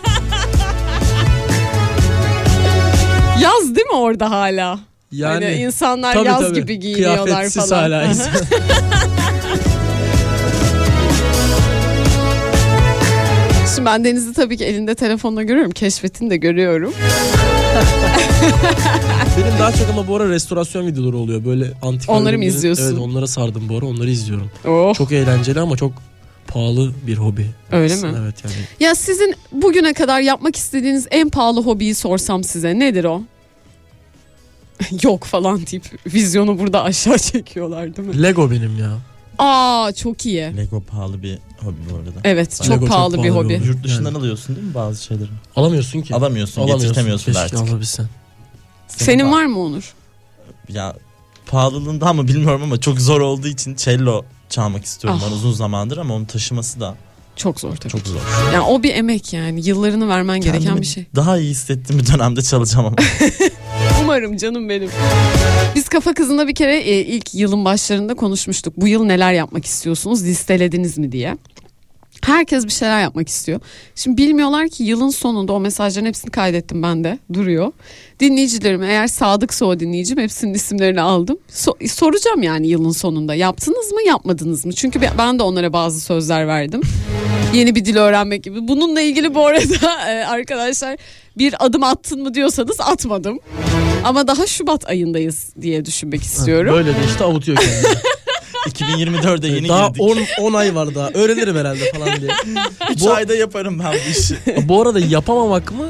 [3.42, 4.80] Yaz değil mi orada hala?
[5.12, 6.54] yani hani insanlar tabii, yaz tabii.
[6.60, 7.82] gibi giyiniyorlar Kıyafetsiz falan.
[7.82, 8.32] hala insan.
[13.76, 15.72] Şimdi ben Deniz'i tabii ki elinde telefonla görüyorum.
[15.72, 16.94] Keşfetini de görüyorum.
[19.38, 21.46] Benim daha çok ama bu ara restorasyon videoları oluyor.
[21.46, 22.84] Böyle antik Onları mı izliyorsun?
[22.84, 23.86] Evet onlara sardım bu ara.
[23.86, 24.52] Onları izliyorum.
[24.68, 24.94] Oh.
[24.94, 25.92] Çok eğlenceli ama çok
[26.50, 27.45] pahalı bir hobi.
[27.72, 28.20] Öyle Aslında, mi?
[28.24, 28.54] Evet yani.
[28.80, 33.22] Ya sizin bugüne kadar yapmak istediğiniz en pahalı hobiyi sorsam size nedir o?
[35.04, 38.24] Yok falan deyip vizyonu burada aşağı çekiyorlar değil mi?
[38.24, 38.97] Lego benim ya.
[39.39, 40.58] Aa çok iyi.
[40.58, 42.20] Lego pahalı bir hobi bu arada.
[42.24, 43.60] Evet çok Lego çok pahalı bir pahalı bir hobi.
[43.60, 43.68] hobi.
[43.68, 44.18] Yurt dışından Yani.
[44.18, 45.30] alıyorsun değil mi bazı şeyleri?
[45.56, 46.16] Alamıyorsun ki.
[46.16, 47.18] Alamıyorsun, Alamıyorsun.
[47.18, 47.60] Keşke artık.
[47.60, 48.08] alabilsen.
[48.88, 49.93] Senin var mı Onur?
[50.70, 50.95] Ya
[51.47, 55.28] pahalılığından mı bilmiyorum ama çok zor olduğu için cello çalmak istiyorum Ah.
[55.30, 56.95] ben uzun zamandır ama onu taşıması da
[57.36, 57.91] Çok zor tabii.
[57.91, 58.20] çok zor.
[58.54, 59.68] Yani o bir emek yani.
[59.68, 61.06] Yıllarını vermen gereken Kendimi bir şey.
[61.16, 62.95] Daha iyi hissettiğim bir dönemde çalacağım ama.
[64.04, 64.89] Umarım canım benim.
[65.76, 68.74] Biz Kafa Kızı'nda bir kere e, ilk yılın başlarında konuşmuştuk.
[68.78, 71.38] Bu yıl neler yapmak istiyorsunuz listelediniz mi diye.
[72.26, 73.59] Herkes bir şeyler yapmak istiyor.
[73.95, 77.72] Şimdi bilmiyorlar ki yılın sonunda o mesajların hepsini kaydettim ben de duruyor.
[78.20, 81.38] Dinleyicilerim eğer sadıksa o dinleyicim hepsinin isimlerini aldım.
[81.51, 84.74] So- soracağım yani yılın sonunda yaptınız mı yapmadınız mı?
[84.74, 86.82] Çünkü ben de onlara bazı sözler verdim.
[87.53, 88.67] Yeni bir dil öğrenmek gibi.
[88.67, 90.97] Bununla ilgili bu arada e, arkadaşlar
[91.38, 93.39] bir adım attın mı diyorsanız atmadım.
[94.03, 96.74] Ama daha Şubat ayındayız diye düşünmek istiyorum.
[96.74, 97.95] Böyle de işte avutuyor kendini.
[98.68, 100.01] 2024'e yeni daha girdik.
[100.39, 101.10] 10 10 ay var daha.
[101.14, 102.32] Öğrenirim herhalde falan diye.
[102.91, 104.36] 3 Bu- ayda yaparım ben bu işi.
[104.68, 105.88] Bu arada yapamamak mı?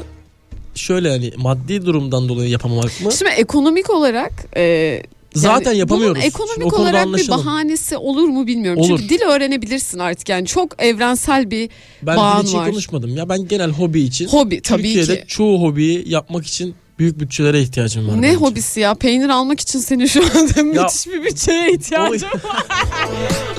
[0.74, 3.12] Şöyle hani maddi durumdan dolayı yapamamak mı?
[3.12, 5.02] Şimdi ekonomik olarak e,
[5.34, 6.14] Zaten yani yapamıyoruz.
[6.14, 8.80] Bunun Şimdi ekonomik konuda olarak bir bahanesi olur mu bilmiyorum.
[8.80, 8.98] Olur.
[8.98, 11.70] Çünkü dil öğrenebilirsin artık yani çok evrensel bir
[12.02, 12.66] Ben bağın dil için var.
[12.70, 13.28] konuşmadım ya.
[13.28, 14.28] Ben genel hobi için.
[14.28, 15.26] hobi tabii Türkiye'de ki.
[15.26, 18.16] çoğu hobiyi yapmak için büyük bütçelere ihtiyacım var.
[18.18, 18.36] Ne bence.
[18.36, 18.94] hobisi ya?
[18.94, 22.40] Peynir almak için senin şu anda müthiş bir bütçeye ihtiyacın var.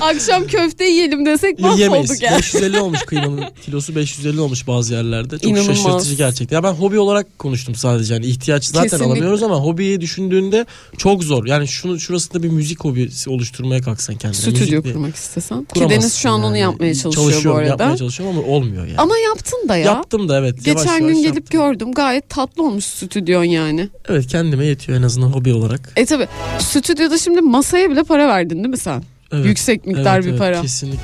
[0.00, 2.22] Akşam köfte yiyelim desek mahvolduk yemeyiz.
[2.22, 2.32] ya.
[2.36, 5.38] 550 olmuş kıymanın kilosu 550 olmuş bazı yerlerde.
[5.38, 5.76] Çok İnanılmaz.
[5.82, 6.56] şaşırtıcı gerçekten.
[6.56, 8.14] Ya ben hobi olarak konuştum sadece.
[8.14, 9.06] Yani ihtiyaç zaten Kesinlikle.
[9.06, 10.66] alamıyoruz ama hobiyi düşündüğünde
[10.98, 11.46] çok zor.
[11.46, 14.40] Yani şunu şurasında bir müzik hobisi oluşturmaya kalksan kendine.
[14.40, 15.64] Stüdyo Müzikle kurmak istesen.
[15.64, 16.58] Ki Deniz şu an onu yani.
[16.72, 17.68] yapmaya çalışıyor bu Çalışıyorum, arada.
[17.70, 18.98] Yapmaya çalışıyorum ama olmuyor yani.
[18.98, 19.84] Ama yaptın da ya.
[19.84, 20.64] Yaptım da evet.
[20.64, 21.60] Geçen yavaş gün yavaş gelip yaptım.
[21.60, 21.92] gördüm.
[21.92, 22.84] Gayet tatlı olmuş
[23.32, 23.88] stüdyon yani.
[24.08, 25.92] Evet kendime yetiyor en azından hobi olarak.
[25.96, 26.26] E tabi
[26.58, 29.02] stüdyoda şimdi masaya bile para verdin değil mi sen?
[29.32, 29.46] Evet.
[29.46, 30.62] Yüksek miktar Evet, bir evet, para.
[30.62, 31.00] Kesinlikle.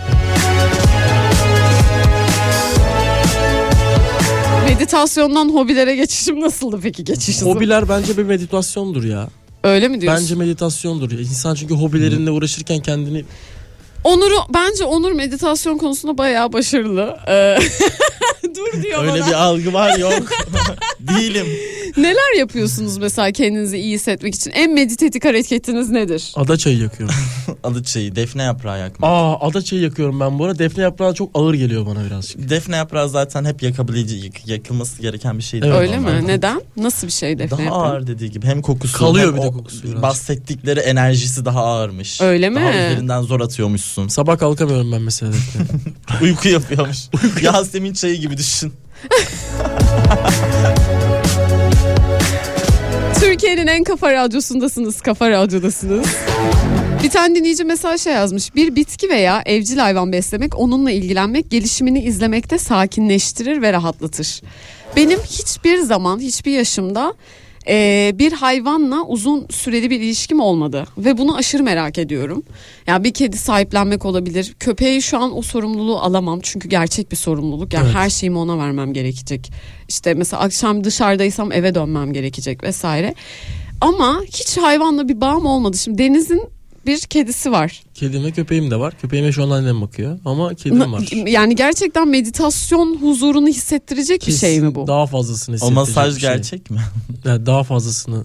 [4.68, 7.50] Meditasyondan hobilere geçişim nasıldı peki geçiş hızı?
[7.50, 9.28] Hobiler bence bir meditasyondur ya.
[9.64, 10.22] Öyle mi diyorsun?
[10.22, 11.10] Bence meditasyondur.
[11.10, 13.24] İnsan çünkü hobilerinle uğraşırken kendini
[14.04, 17.16] Onur'u bence Onur meditasyon konusunda bayağı başarılı.
[17.28, 17.58] Ee,
[18.56, 19.26] Dur diyor Öyle bana.
[19.28, 20.22] bir algı var yok.
[21.00, 21.46] Değilim.
[21.96, 24.50] Neler yapıyorsunuz mesela kendinizi iyi hissetmek için?
[24.50, 26.32] En meditatif hareketiniz nedir?
[26.36, 27.14] ada çayı yakıyorum.
[27.64, 29.10] alıçayı, defne yaprağı yakmak.
[29.10, 30.58] Aa adaçayı yakıyorum ben bu ara.
[30.58, 32.50] Defne yaprağı çok ağır geliyor bana birazcık.
[32.50, 35.60] Defne yaprağı zaten hep yakabilecek, yak- yakılması gereken bir şey.
[35.64, 35.72] Evet.
[35.74, 36.26] Öyle mi?
[36.26, 36.60] Neden?
[36.76, 37.80] Nasıl bir şey defne Daha yaprağı?
[37.82, 40.02] ağır dediği gibi hem kokusu Kalıyor hem bir de kokusu birazcık.
[40.02, 42.20] bahsettikleri enerjisi daha ağırmış.
[42.20, 42.76] Öyle Daha mi?
[42.76, 43.40] üzerinden zor
[43.88, 44.08] atıyormuşsun.
[44.08, 45.32] Sabah kalkamıyorum ben mesela.
[46.22, 46.98] Uyku yapıyormuş.
[47.42, 48.72] Yasemin çayı gibi düşün.
[53.20, 55.00] Türkiye'nin en kafa radyosundasınız.
[55.00, 56.06] Kafa radyodasınız.
[57.02, 58.54] Bir tane dinleyici mesaj şey yazmış.
[58.54, 64.42] Bir bitki veya evcil hayvan beslemek, onunla ilgilenmek, gelişimini izlemekte sakinleştirir ve rahatlatır.
[64.96, 67.14] Benim hiçbir zaman, hiçbir yaşımda
[67.68, 72.42] eee, bir hayvanla uzun süreli bir ilişkim olmadı ve bunu aşırı merak ediyorum.
[72.86, 74.54] Ya bir kedi sahiplenmek olabilir.
[74.60, 77.74] Köpeği şu an o sorumluluğu alamam çünkü gerçek bir sorumluluk.
[77.74, 77.94] Yani Evet.
[77.94, 79.50] her şeyimi ona vermem gerekecek.
[79.88, 83.14] İşte mesela akşam dışarıdaysam eve dönmem gerekecek vesaire.
[83.80, 85.76] Ama hiç hayvanla bir bağım olmadı.
[85.78, 86.42] Şimdi Deniz'in
[86.88, 87.82] bir kedisi var.
[87.94, 88.94] Kedim ve köpeğim de var.
[89.00, 90.18] Köpeğime şu an annem bakıyor.
[90.24, 91.26] Ama kedim Na- var.
[91.26, 94.86] Yani gerçekten meditasyon huzurunu hissettirecek bir şey mi bu?
[94.86, 96.30] Daha fazlasını O hissettirecek masaj bir şey.
[96.30, 96.80] gerçek mi?
[97.24, 98.24] Yani daha fazlasını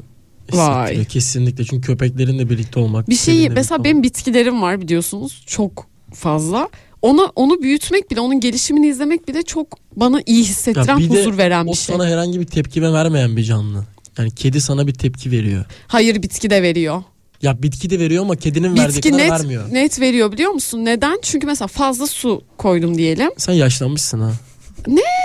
[0.52, 0.74] Vay.
[0.82, 1.66] hissettiriyor kesinlikle.
[1.66, 3.10] Çünkü köpeklerinle birlikte olmak.
[3.10, 6.70] Bir şeyi mesela benim bitkilerim var biliyorsunuz çok fazla.
[7.02, 11.20] Ona onu büyütmek bile, onun gelişimini izlemek bile çok bana iyi hissettiren, Ya bir de
[11.20, 11.96] huzur veren o bir şey.
[11.96, 13.86] sana herhangi bir tepkime vermeyen bir canlı.
[14.18, 15.66] Yani kedi sana bir tepki veriyor.
[15.88, 17.04] Hayır bitki de veriyor.
[17.44, 19.64] Ya bitki de veriyor ama kedinin verdiği Bitki kadar net vermiyor.
[19.74, 20.86] net veriyor biliyor musun?
[20.86, 21.20] Neden?
[21.22, 23.30] Çünkü mesela fazla su koydum diyelim.
[23.38, 24.32] Sen yaşlanmışsın ha.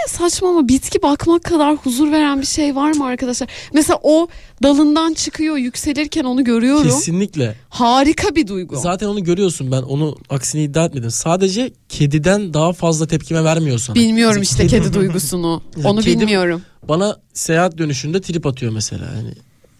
[0.08, 3.48] Saçma ama bitki bakmak kadar huzur veren bir şey var mı arkadaşlar?
[3.74, 4.28] Mesela o
[4.62, 6.82] dalından çıkıyor yükselirken onu görüyorum.
[6.90, 7.56] Kesinlikle.
[7.68, 8.76] Harika bir duygu.
[8.76, 11.10] Zaten onu görüyorsun ben onu aksini iddia etmedim.
[11.10, 13.94] Sadece kediden daha fazla tepkime vermiyor sana.
[13.96, 15.62] Bilmiyorum işte kedi- duygusunu.
[15.84, 16.62] Onu kedim- bilmiyorum.
[16.88, 19.04] Bana seyahat dönüşünde trip atıyor mesela.
[19.16, 19.34] Yani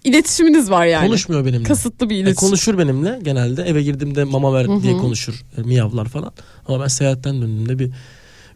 [0.05, 1.07] İletişiminiz var yani.
[1.07, 1.65] konuşmuyor benimle.
[1.65, 2.49] Kasıtlı bir Yani iletişim.
[2.49, 4.83] konuşur benimle genelde eve girdiğimde mama ver Hı hı.
[4.83, 6.33] diye konuşur Yani miyavlar falan
[6.69, 7.91] ama ben seyahatten döndüğümde bir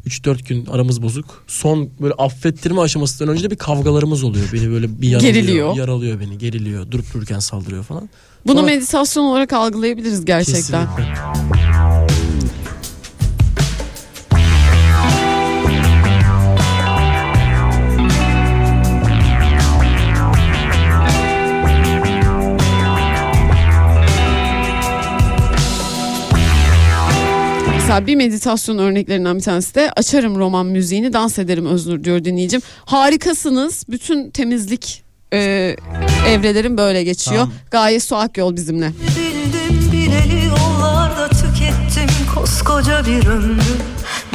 [0.07, 5.03] 3-4 gün aramız bozuk son böyle affettirme aşamasından önce de bir kavgalarımız oluyor beni böyle
[5.03, 5.77] bir yaralıyor, Geriliyor.
[5.77, 8.09] yaralıyor beni geriliyor durup dururken saldırıyor falan
[8.47, 10.87] Bunu Sonra- meditasyon olarak algılayabiliriz gerçekten.
[10.97, 12.22] Kesinlikle.
[27.93, 32.61] Mesela bir meditasyon örneklerinden bir tanesi de açarım roman müziğini dans ederim Öznur diyor dinleyicim.
[32.85, 33.85] Harikasınız.
[33.89, 35.39] Bütün temizlik e,
[36.27, 37.37] evrelerin böyle geçiyor.
[37.37, 37.53] Tamam.
[37.71, 38.93] Gaye Su Akyol bizimle.
[39.17, 43.61] Bildim bileli yollarda tükettim koskoca bir ömrü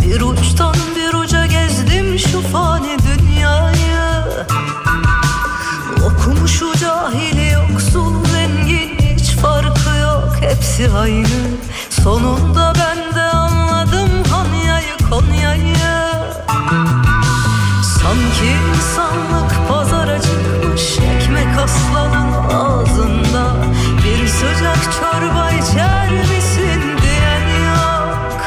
[0.02, 4.24] Bir uçtan bir uca gezdim şu fani dünyayı
[6.06, 11.28] Okumuşu cahili yoksul zengin hiç farkı yok hepsi aynı
[12.04, 13.17] Sonunda ben
[21.68, 23.54] aslanın ağzında
[24.04, 26.10] Bir sıcak çorba içer
[27.02, 28.42] diyen yok.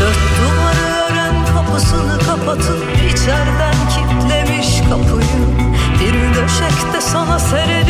[0.00, 5.74] Dört duvarı ören kapısını kapatıp içeriden kilitlemiş kapıyı.
[6.00, 7.83] Bir döşekte sana serelim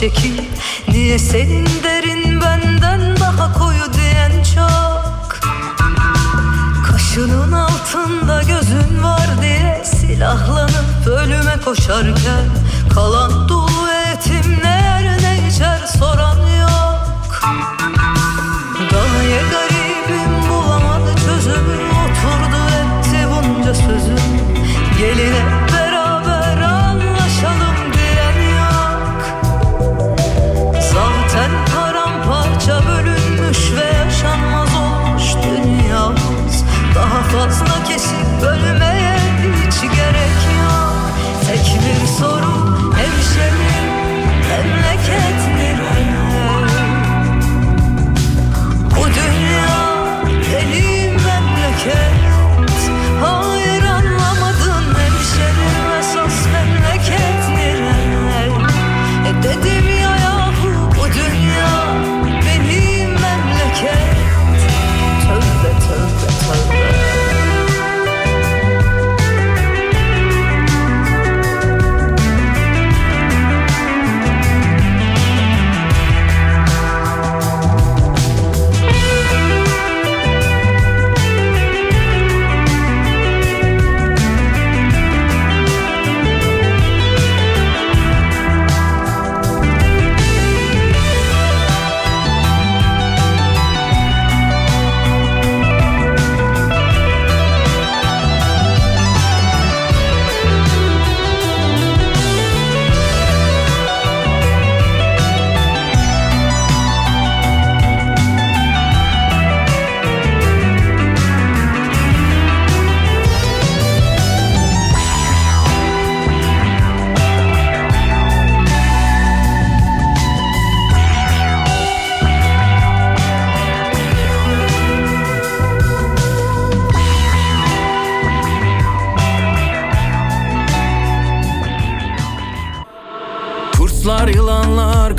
[0.00, 0.29] to keep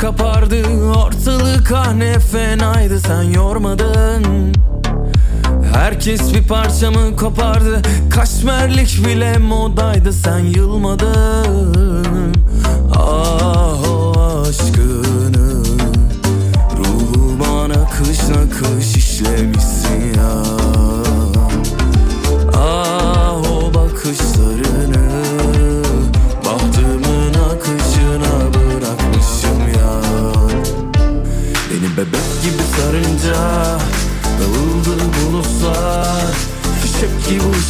[0.02, 0.64] kapardı
[1.06, 4.54] Ortalık ah ne fenaydı sen yormadın.
[5.74, 12.34] Herkes bir parçamı kopardı Kaşmerlik bile modaydı sen yılmadın.
[12.96, 15.64] Ah o aşkını
[16.78, 19.61] Ruhuma nakış nakış işlemişsin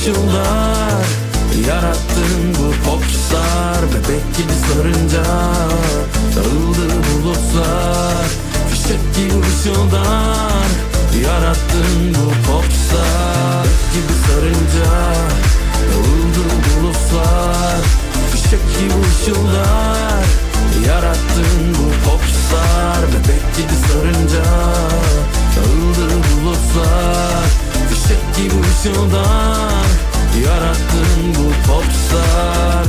[0.02, 1.06] Işıllar
[1.68, 5.24] Yarattın bu popstar Bebek gibi sarınca
[6.36, 8.26] Dağıldı bulutlar
[8.70, 10.70] Fişek gibi ışıldar
[11.24, 14.92] Yarattın bu popstar Bebek gibi sarınca
[15.82, 17.82] Dağıldı bulutlar
[18.32, 20.26] Fişek gibi ışıldar
[20.88, 24.46] Yarattın bu popstar Bebek gibi sarınca
[25.56, 27.61] Dağıldı bulutlar
[27.92, 29.86] Fişek gibi ışıldar
[30.46, 32.86] Yarattın bu popstar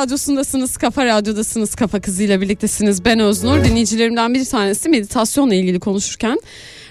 [0.00, 0.76] radyosundasınız.
[0.76, 1.74] Kafa radyodasınız.
[1.74, 3.04] Kafa kızıyla birliktesiniz.
[3.04, 3.64] Ben Öznur.
[3.64, 6.38] Dinleyicilerimden bir tanesi meditasyonla ilgili konuşurken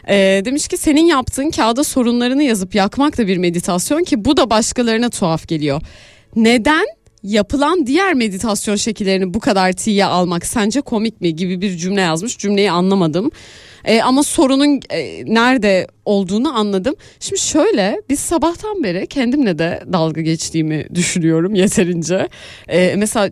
[0.07, 4.49] e, demiş ki senin yaptığın kağıda sorunlarını yazıp yakmak da bir meditasyon ki bu da
[4.49, 5.81] başkalarına tuhaf geliyor.
[6.35, 6.85] Neden
[7.23, 12.37] yapılan diğer meditasyon şekillerini bu kadar tiye almak sence komik mi gibi bir cümle yazmış.
[12.37, 13.31] Cümleyi anlamadım.
[13.85, 16.95] E, ama sorunun e, nerede olduğunu anladım.
[17.19, 22.29] Şimdi şöyle biz sabahtan beri kendimle de dalga geçtiğimi düşünüyorum yeterince.
[22.67, 23.31] E, mesela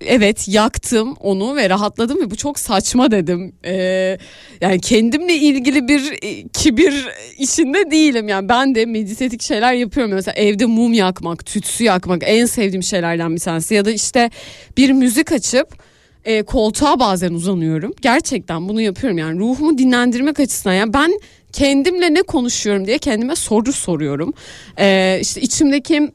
[0.00, 3.52] evet yaktım onu ve rahatladım ve bu çok saçma dedim.
[3.64, 4.18] Ee,
[4.60, 8.28] yani kendimle ilgili bir e, kibir işinde değilim.
[8.28, 10.14] Yani ben de meditatif şeyler yapıyorum.
[10.14, 13.74] Mesela evde mum yakmak, tütsü yakmak en sevdiğim şeylerden bir tanesi.
[13.74, 14.30] Ya da işte
[14.76, 15.68] bir müzik açıp
[16.24, 17.92] e, koltuğa bazen uzanıyorum.
[18.00, 20.74] Gerçekten bunu yapıyorum yani ruhumu dinlendirmek açısından.
[20.74, 21.20] Yani ben
[21.52, 24.32] kendimle ne konuşuyorum diye kendime soru soruyorum.
[24.78, 26.10] Ee, işte içimdeki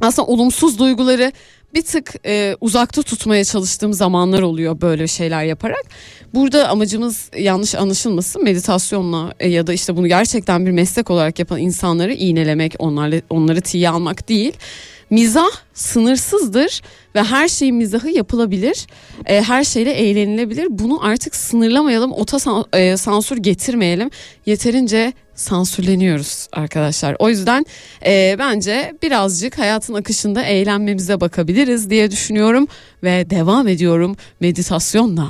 [0.00, 1.32] aslında olumsuz duyguları
[1.74, 5.84] bir tık e, uzakta tutmaya çalıştığım zamanlar oluyor böyle şeyler yaparak.
[6.34, 11.60] Burada amacımız yanlış anlaşılmasın meditasyonla e, ya da işte bunu gerçekten bir meslek olarak yapan
[11.60, 14.52] insanları iğnelemek, onlarla onları tiye almak değil.
[15.10, 16.82] Mizah sınırsızdır
[17.14, 18.86] ve her şeyin mizahı yapılabilir.
[19.26, 20.66] E, her şeyle eğlenilebilir.
[20.70, 24.10] Bunu artık sınırlamayalım, ota san- e, sansür getirmeyelim.
[24.46, 27.16] Yeterince sansürleniyoruz arkadaşlar.
[27.18, 27.66] O yüzden
[28.06, 32.66] e, bence birazcık hayatın akışında eğlenmemize bakabiliriz diye düşünüyorum
[33.02, 35.28] ve devam ediyorum meditasyonla.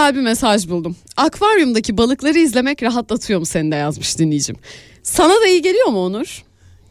[0.00, 0.96] Güzel bir mesaj buldum.
[1.16, 4.56] Akvaryumdaki balıkları izlemek rahatlatıyor mu seni de yazmış dinleyicim.
[5.02, 6.42] Sana da iyi geliyor mu Onur?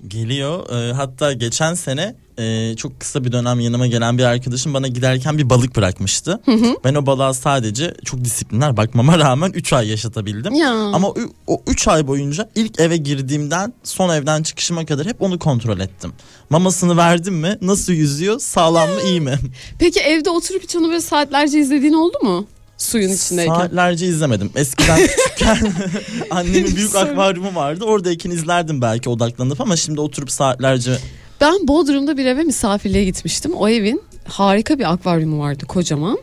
[0.08, 0.70] Geliyor.
[0.70, 5.38] Ee, hatta geçen sene e, çok kısa bir dönem yanıma gelen bir arkadaşım bana giderken
[5.38, 6.42] bir balık bırakmıştı.
[6.84, 10.54] Ben o balığa sadece çok disiplinler bakmama rağmen 3 ay yaşatabildim.
[10.54, 10.72] Ya.
[10.74, 11.16] Ama o-
[11.48, 16.14] o 3 ay boyunca ilk eve girdiğimden son evden çıkışıma kadar hep onu kontrol ettim.
[16.50, 17.58] Mamasını verdim mi?
[17.62, 18.40] Nasıl yüzüyor?
[18.40, 19.02] Sağlam mı?
[19.06, 19.36] iyi mi?
[19.80, 22.48] Peki evde oturup hiç onu böyle saatlerce izlediğin oldu mu?
[22.80, 23.54] Suyun içindeyken.
[23.56, 24.52] Saatlerce izlemedim.
[24.56, 25.74] Eskiden küçükken
[26.32, 27.86] annemin büyük akvaryumu vardı.
[27.86, 30.98] Oradayken izlerdim belki odaklanıp ama şimdi oturup saatlerce
[31.42, 33.54] Ben Bodrum'da bir eve misafirliğe gitmiştim.
[33.54, 36.20] O evin harika bir akvaryumu vardı kocaman.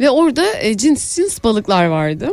[0.00, 2.30] Ve orada e, cins cins balıklar vardı.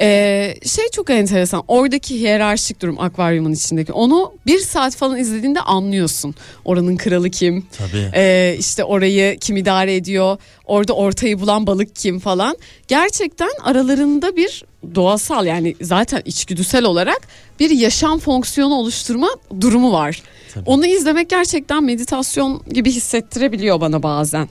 [0.00, 1.64] E, şey çok enteresan.
[1.68, 3.92] Oradaki hiyerarşik durum akvaryumun içindeki.
[3.92, 6.34] Onu bir saat falan izlediğinde anlıyorsun.
[6.64, 7.66] Oranın kralı kim?
[7.78, 8.10] tabii.
[8.14, 12.56] Ee, işte orayı kim idare ediyor orada ortayı bulan balık kim falan
[12.88, 14.64] gerçekten aralarında bir
[14.94, 17.20] doğasal yani zaten içgüdüsel olarak
[17.60, 19.28] bir yaşam fonksiyonu oluşturma
[19.60, 20.22] durumu var.
[20.54, 20.64] Tabii.
[20.66, 24.48] Onu izlemek gerçekten meditasyon gibi hissettirebiliyor bana bazen.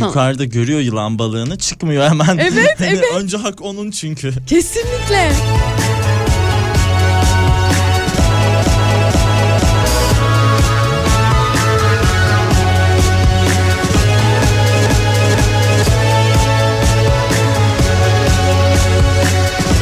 [0.00, 2.38] Yukarıda görüyor yılan balığını çıkmıyor hemen.
[2.38, 3.04] Evet, Hani evet.
[3.14, 4.32] Önce hak onun çünkü.
[4.46, 5.32] Kesinlikle.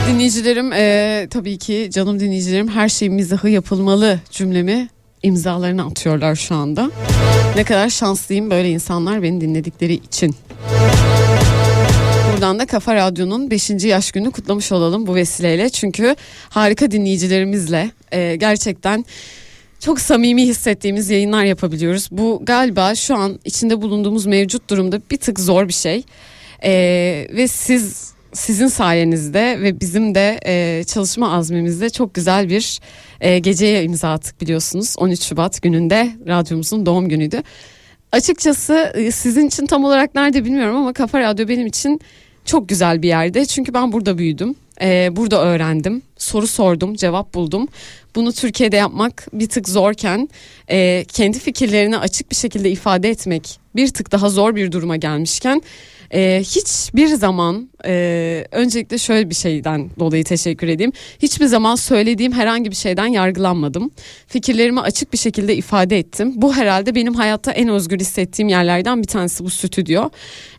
[0.09, 4.89] Dinleyicilerim eee, tabii ki canım dinleyicilerim her şey mizahı yapılmalı cümlemi
[5.23, 6.91] imzalarını atıyorlar şu anda.
[7.57, 10.37] Ne kadar şanslıyım böyle insanlar beni dinledikleri için.
[12.33, 13.70] Buradan da Kafa Radyo'nun 5.
[13.70, 15.68] yaş gününü kutlamış olalım bu vesileyle.
[15.68, 16.16] Çünkü
[16.49, 19.05] harika dinleyicilerimizle e, gerçekten
[19.81, 22.09] çok samimi hissettiğimiz yayınlar yapabiliyoruz.
[22.11, 26.03] Bu galiba şu an içinde bulunduğumuz mevcut durumda bir tık zor bir şey.
[26.64, 26.73] E,
[27.33, 32.80] ve siz sizin sayenizde ve bizim de e, çalışma azmimizde çok güzel bir
[33.20, 34.95] e, geceye imza attık biliyorsunuz.
[34.99, 37.43] 13 Şubat gününde radyomuzun doğum günüydü.
[38.12, 42.01] Açıkçası e, sizin için tam olarak nerede bilmiyorum ama Kafa Radyo benim için
[42.45, 43.47] çok güzel bir yerde.
[43.47, 44.55] Çünkü ben burada büyüdüm.
[44.83, 46.03] Ee, burada öğrendim.
[46.16, 47.68] Soru sordum, cevap buldum.
[48.14, 50.28] Bunu Türkiye'de yapmak bir tık zorken
[50.70, 55.62] e, kendi fikirlerini açık bir şekilde ifade etmek bir tık daha zor bir duruma gelmişken
[56.14, 60.93] e, hiçbir zaman e, öncelikle şöyle bir şeyden dolayı teşekkür edeyim.
[61.22, 63.91] Hiçbir zaman söylediğim herhangi bir şeyden yargılanmadım.
[64.26, 66.33] Fikirlerimi açık bir şekilde ifade ettim.
[66.37, 70.11] Bu herhalde benim hayatta en özgür hissettiğim yerlerden bir tanesi bu stüdyo.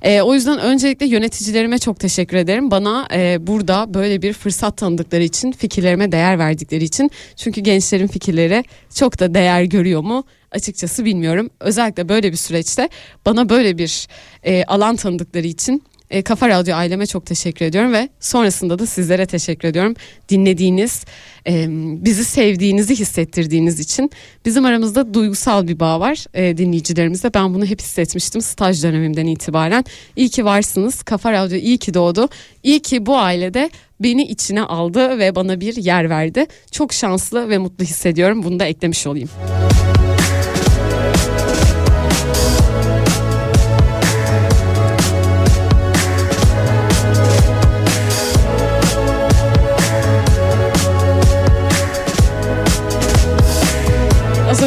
[0.01, 2.71] E, o yüzden öncelikle yöneticilerime çok teşekkür ederim.
[2.71, 7.11] Bana e, burada böyle bir fırsat tanıdıkları için, fikirlerime değer verdikleri için.
[7.36, 8.63] Çünkü gençlerin fikirleri
[8.95, 10.24] çok da değer görüyor mu?
[10.51, 11.49] Açıkçası bilmiyorum.
[11.59, 12.89] Özellikle böyle bir süreçte
[13.26, 14.07] bana böyle bir
[14.43, 15.84] e, alan tanıdıkları için
[16.14, 19.93] e, Kafa Radyo aileme çok teşekkür ediyorum ve sonrasında da sizlere teşekkür ediyorum.
[20.30, 21.05] Dinlediğiniz,
[21.47, 21.66] e,
[22.05, 24.11] bizi sevdiğinizi hissettirdiğiniz için
[24.45, 27.34] bizim aramızda duygusal bir bağ var e, dinleyicilerimizle.
[27.34, 29.86] Ben bunu hep hissetmiştim staj dönemimden itibaren.
[30.16, 31.03] İyi ki varsınız.
[31.03, 32.30] Kafa Radyo iyi ki doğdu.
[32.64, 36.45] İyi ki bu ailede beni içine aldı ve bana bir yer verdi.
[36.72, 38.43] Çok şanslı ve mutlu hissediyorum.
[38.43, 39.30] Bunu da eklemiş olayım.
[39.39, 39.82] Az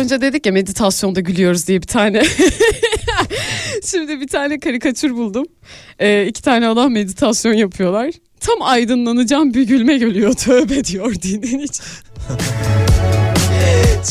[0.06, 2.22] önce dedik ya meditasyonda gülüyoruz diye bir tane.
[3.84, 5.46] Şimdi bir tane karikatür buldum.
[5.98, 8.10] Ee, iki tane adam meditasyon yapıyorlar.
[8.40, 11.80] Tam aydınlanacağım bir gülme geliyor tövbe diyor dinleyici.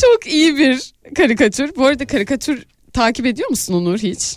[0.00, 1.76] Çok iyi bir karikatür.
[1.76, 4.36] Bu arada karikatür takip ediyor musun Onur hiç?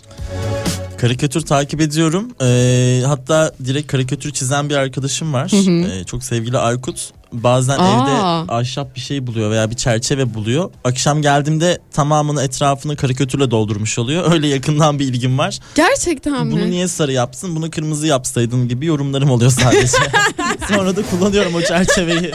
[0.98, 2.32] Karikatür takip ediyorum.
[2.42, 5.52] Ee, hatta direkt karikatür çizen bir arkadaşım var.
[5.86, 7.12] Ee, çok sevgili Aykut.
[7.32, 7.84] Bazen Aa.
[7.84, 10.70] evde ahşap bir şey buluyor veya bir çerçeve buluyor.
[10.84, 14.32] Akşam geldiğimde tamamını etrafını karikatürle doldurmuş oluyor.
[14.32, 15.58] Öyle yakından bir ilgim var.
[15.74, 16.52] Gerçekten mi?
[16.52, 17.56] Bunu niye sarı yapsın?
[17.56, 19.86] Bunu kırmızı yapsaydın gibi yorumlarım oluyor sadece.
[20.68, 22.32] Sonra da kullanıyorum o çerçeveyi.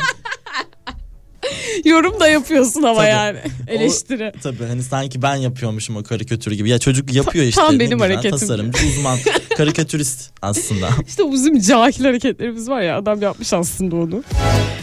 [1.85, 3.09] Yorum da yapıyorsun ama Tabii.
[3.09, 3.37] yani.
[3.67, 4.33] Eleştiri.
[4.43, 6.69] Tabii hani sanki ben yapıyormuşum o karikatürü gibi.
[6.69, 7.61] Ya çocuk yapıyor işte.
[7.61, 8.31] tam benim güzel, hareketim.
[8.31, 9.17] Tasarımcı, uzman,
[9.57, 10.89] karikatürist aslında.
[11.07, 14.23] İşte bizim cahil hareketlerimiz var ya adam yapmış aslında onu.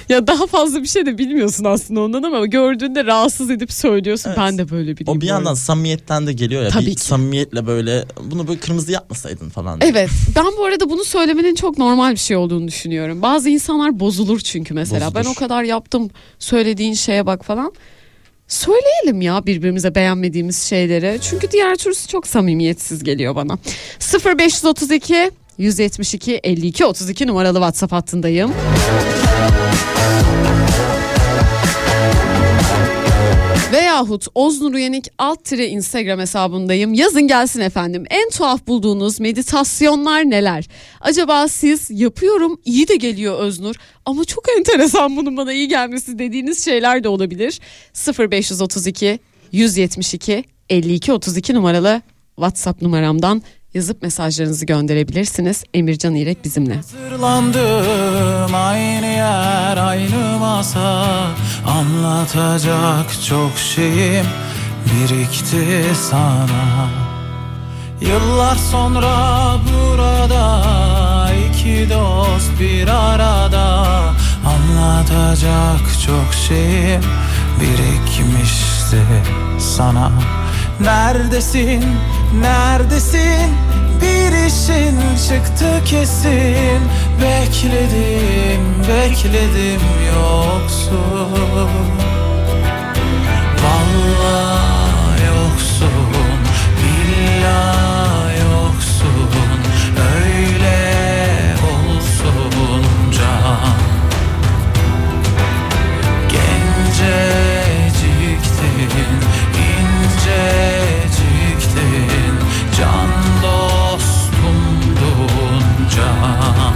[0.08, 4.28] Ya daha fazla bir şey de bilmiyorsun aslında ondan ama gördüğünde rahatsız edip söylüyorsun.
[4.28, 4.38] Evet.
[4.38, 5.18] Ben de böyle biriyim.
[5.18, 6.68] O bir yandan samimiyetten de geliyor ya.
[6.68, 7.00] Tabii bir ki.
[7.00, 9.80] samimiyetle böyle bunu böyle kırmızı yapmasaydın falan.
[9.80, 9.90] diye.
[9.90, 13.22] Evet ben bu arada bunu söylemenin çok normal bir şey olduğunu düşünüyorum.
[13.22, 15.06] Bazı insanlar bozulur çünkü mesela.
[15.06, 15.24] Bozulur.
[15.24, 16.10] Ben o kadar yaptım
[16.52, 17.72] söylediğin şeye bak falan.
[18.48, 21.18] Söyleyelim ya birbirimize beğenmediğimiz şeyleri.
[21.20, 23.58] Çünkü diğer türlüsü çok samimiyetsiz geliyor bana.
[24.24, 28.52] 0532 172 52 32 numaralı WhatsApp hattındayım.
[33.72, 36.94] Veyahut Oznur Uyanık alt tire Instagram hesabındayım.
[36.94, 38.04] Yazın gelsin efendim.
[38.10, 40.68] En tuhaf bulduğunuz meditasyonlar neler?
[41.00, 43.76] Acaba siz yapıyorum iyi de geliyor Öznur
[44.06, 47.60] ama çok enteresan bunun bana iyi gelmesi dediğiniz şeyler de olabilir.
[48.18, 49.18] 0532
[49.52, 52.02] 172 52 32 numaralı
[52.36, 53.42] WhatsApp numaramdan
[53.74, 55.64] yazıp mesajlarınızı gönderebilirsiniz.
[55.74, 56.74] Emircan İrek bizimle.
[56.76, 61.06] Hazırlandım aynı yer aynı masa
[61.66, 64.26] Anlatacak çok şeyim
[64.86, 66.88] birikti sana
[68.00, 73.86] Yıllar sonra burada iki dost bir arada
[74.46, 77.02] Anlatacak çok şeyim
[77.60, 79.02] birikmişti
[79.58, 80.12] sana
[80.80, 81.84] Neredesin,
[82.40, 83.54] neredesin?
[84.02, 86.80] Bir işin çıktı kesin.
[87.22, 89.80] Bekledim, bekledim
[90.14, 91.70] yoksun.
[93.64, 95.90] Vallahi yoksun,
[96.78, 99.30] billahi yoksun.
[100.14, 100.80] Öyle
[101.64, 102.84] olsun
[103.18, 103.76] can.
[107.92, 108.90] Genceciktin,
[115.94, 116.74] can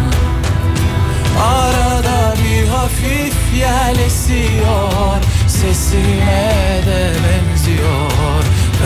[1.40, 5.16] Arada bir hafif yel esiyor
[5.48, 8.42] Sesine de benziyor.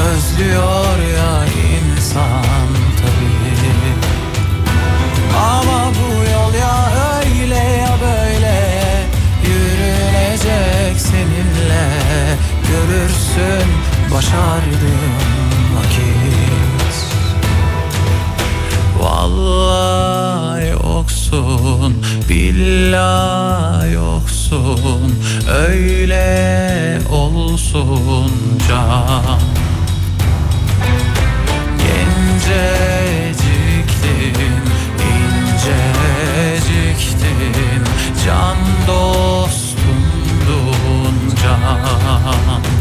[0.09, 2.69] Özlüyor ya insan
[3.01, 3.95] tabii.
[5.39, 6.91] Ama bu yol ya
[7.21, 8.61] öyle ya böyle
[9.45, 11.89] Yürünecek seninle.
[12.69, 13.71] Görürsün
[14.15, 15.30] başardım
[19.21, 21.93] Vallahi yoksun
[22.29, 25.15] Billahi yoksun.
[25.69, 28.33] Öyle olsun
[28.69, 29.41] can.
[31.79, 32.57] Genceciktin,
[35.13, 36.23] inceciktin
[38.25, 39.95] Can dostumdun
[41.43, 42.80] can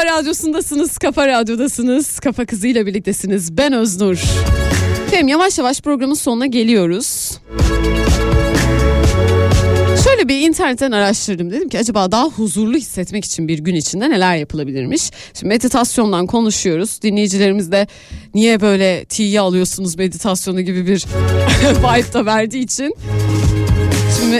[0.00, 3.56] Kafa Radyosu'ndasınız, Kafa Radyo'dasınız, Kafa Kızı'yla birliktesiniz.
[3.56, 4.22] Ben Öznur.
[5.06, 7.38] Efendim yavaş yavaş programın sonuna geliyoruz.
[10.04, 11.50] Şöyle bir internetten araştırdım.
[11.50, 15.10] Dedim ki acaba daha huzurlu hissetmek için bir gün içinde neler yapılabilirmiş?
[15.34, 17.02] Şimdi meditasyondan konuşuyoruz.
[17.02, 17.86] Dinleyicilerimiz de
[18.34, 21.04] niye böyle tiye alıyorsunuz meditasyonu gibi bir
[21.62, 22.94] vibe da verdiği için.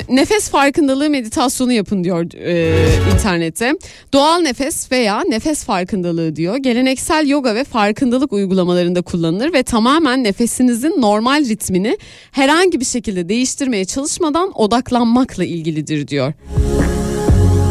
[0.09, 3.75] Nefes farkındalığı meditasyonu yapın diyor e, internette.
[4.13, 6.57] Doğal nefes veya nefes farkındalığı diyor.
[6.57, 11.99] Geleneksel yoga ve farkındalık uygulamalarında kullanılır ve tamamen nefesinizin normal ritmini
[12.33, 16.33] herhangi bir şekilde değiştirmeye çalışmadan odaklanmakla ilgilidir diyor.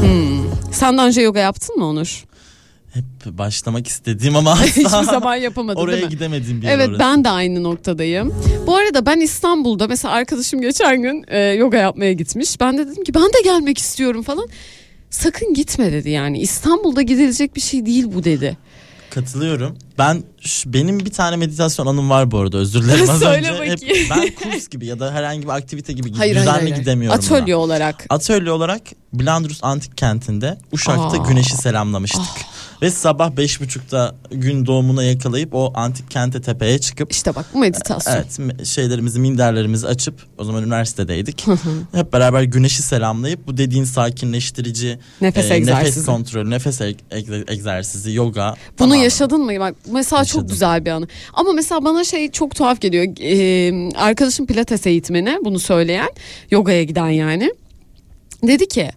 [0.02, 0.44] Hmm.
[0.72, 2.26] Sen daha önce yoga yaptın mı Onur?
[2.94, 3.04] Hep
[3.38, 6.10] başlamak istediğim ama Hiçbir zaman yapamadın oraya değil mi?
[6.10, 7.00] gidemediğim bir Evet orası.
[7.00, 8.34] ben de aynı noktadayım.
[8.68, 12.60] Bu arada ben İstanbul'da mesela arkadaşım geçen gün e, yoga yapmaya gitmiş.
[12.60, 14.48] Ben de dedim ki ben de gelmek istiyorum falan.
[15.10, 18.58] Sakın gitme dedi yani İstanbul'da gidilecek bir şey değil bu dedi.
[19.10, 19.78] Katılıyorum.
[19.98, 23.72] Ben ş- benim bir tane meditasyon anım var bu arada özür dilerim az Söyle önce.
[23.72, 24.08] Hep bakayım.
[24.10, 26.76] ben kurs gibi ya da herhangi bir aktivite gibi Hayır, düzenli hayır, hayır.
[26.76, 27.20] gidemiyorum.
[27.28, 27.36] buna.
[27.38, 28.06] Atölye olarak.
[28.10, 28.82] Atölye olarak
[29.14, 31.22] Blandrus Antik Kenti'nde Uşak'ta Aa.
[31.24, 31.28] Ah.
[31.30, 32.22] güneşi selamlamıştık.
[32.82, 37.60] Ve sabah beş buçukta gün doğumuna yakalayıp o antik kente tepeye çıkıp İşte bak bu
[37.60, 38.14] meditasyon.
[38.16, 41.46] Evet şeylerimizi minderlerimizi açıp o zaman üniversitedeydik.
[41.94, 45.90] Hep beraber güneşi selamlayıp bu dediğin sakinleştirici Nefes e, egzersizi.
[45.90, 48.50] nefes kontrolü, nefes eg- egze- egzersizi, yoga.
[48.52, 48.96] Bunu tamamen.
[49.04, 49.60] yaşadın mı?
[49.60, 50.48] Bak mesela çok Yaşadım.
[50.48, 51.08] güzel bir anı.
[51.34, 53.06] Ama mesela bana şey çok tuhaf geliyor.
[53.22, 56.10] Ee, arkadaşım pilates eğitmeni bunu söyleyen,
[56.52, 57.52] yogaya giden yani.
[58.48, 58.90] Dedi ki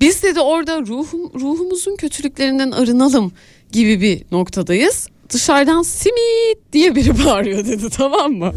[0.00, 3.32] biz dedi orada ruhum, ruhumuzun kötülüklerinden arınalım
[3.72, 5.08] gibi bir noktadayız.
[5.28, 8.52] Dışarıdan simit diye biri bağırıyor dedi tamam mı?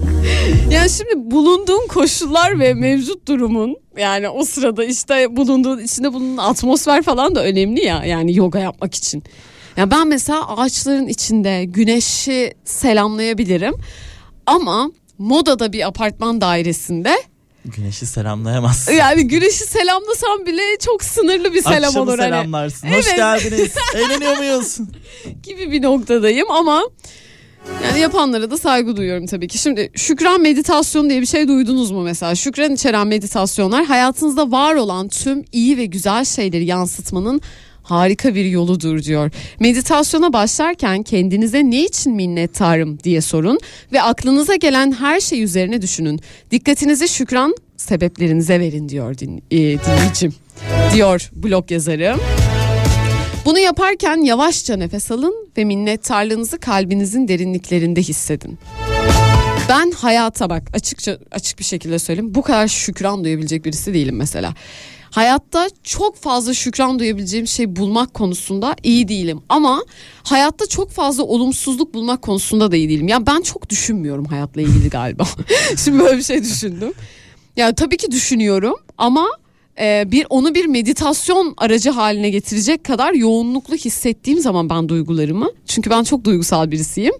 [0.71, 7.01] Yani şimdi bulunduğun koşullar ve mevcut durumun yani o sırada işte bulunduğun içinde bulunan atmosfer
[7.03, 9.23] falan da önemli ya yani yoga yapmak için.
[9.77, 13.73] Ya ben mesela ağaçların içinde güneşi selamlayabilirim
[14.45, 17.15] ama modada bir apartman dairesinde
[17.65, 18.91] Güneşi selamlayamazsın.
[18.91, 22.87] yani güneşi selamlasam bile çok sınırlı bir selam Akşamı olur hani selamlarsın.
[22.87, 22.97] Evet.
[22.97, 23.71] Hoş geldiniz.
[23.95, 24.77] Eğleniyor muyuz?
[25.43, 26.83] gibi bir noktadayım ama
[27.83, 29.57] yani yapanlara da saygı duyuyorum tabii ki.
[29.57, 32.35] Şimdi şükran meditasyonu diye bir şey duydunuz mu mesela?
[32.35, 37.41] Şükran içeren meditasyonlar hayatınızda var olan tüm iyi ve güzel şeyleri yansıtmanın
[37.83, 39.31] harika bir yoludur diyor.
[39.59, 43.59] Meditasyona başlarken kendinize ne için minnettarım diye sorun
[43.91, 46.19] ve aklınıza gelen her şey üzerine düşünün.
[46.51, 50.33] Dikkatinizi şükran sebeplerinize verin diyor din, e, dinleyicim.
[50.93, 52.15] Diyor blog yazarı.
[53.45, 58.59] Bunu yaparken yavaşça nefes alın ve minnettarlığınızı kalbinizin derinliklerinde hissedin.
[59.69, 64.53] Ben hayata bak açıkça açık bir şekilde söyleyeyim bu kadar şükran duyabilecek birisi değilim mesela.
[65.13, 69.83] Hayatta çok fazla şükran duyabileceğim şey bulmak konusunda iyi değilim ama
[70.23, 73.07] hayatta çok fazla olumsuzluk bulmak konusunda da iyi değilim.
[73.07, 75.23] Ya ben çok düşünmüyorum hayatla ilgili galiba.
[75.83, 76.93] Şimdi böyle bir şey düşündüm.
[77.55, 79.27] Ya tabii ki düşünüyorum ama
[79.79, 85.89] e, bir onu bir meditasyon aracı haline getirecek kadar yoğunluklu hissettiğim zaman ben duygularımı çünkü
[85.89, 87.13] ben çok duygusal birisiyim.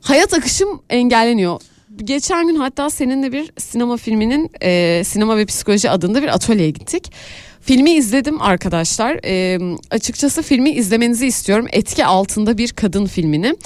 [0.00, 1.60] Hayat akışım engelleniyor.
[1.96, 7.12] Geçen gün hatta seninle bir sinema filminin e, sinema ve psikoloji adında bir atölyeye gittik.
[7.60, 9.20] Filmi izledim arkadaşlar.
[9.24, 9.58] E,
[9.90, 11.66] açıkçası filmi izlemenizi istiyorum.
[11.72, 13.56] Etki altında bir kadın filmini.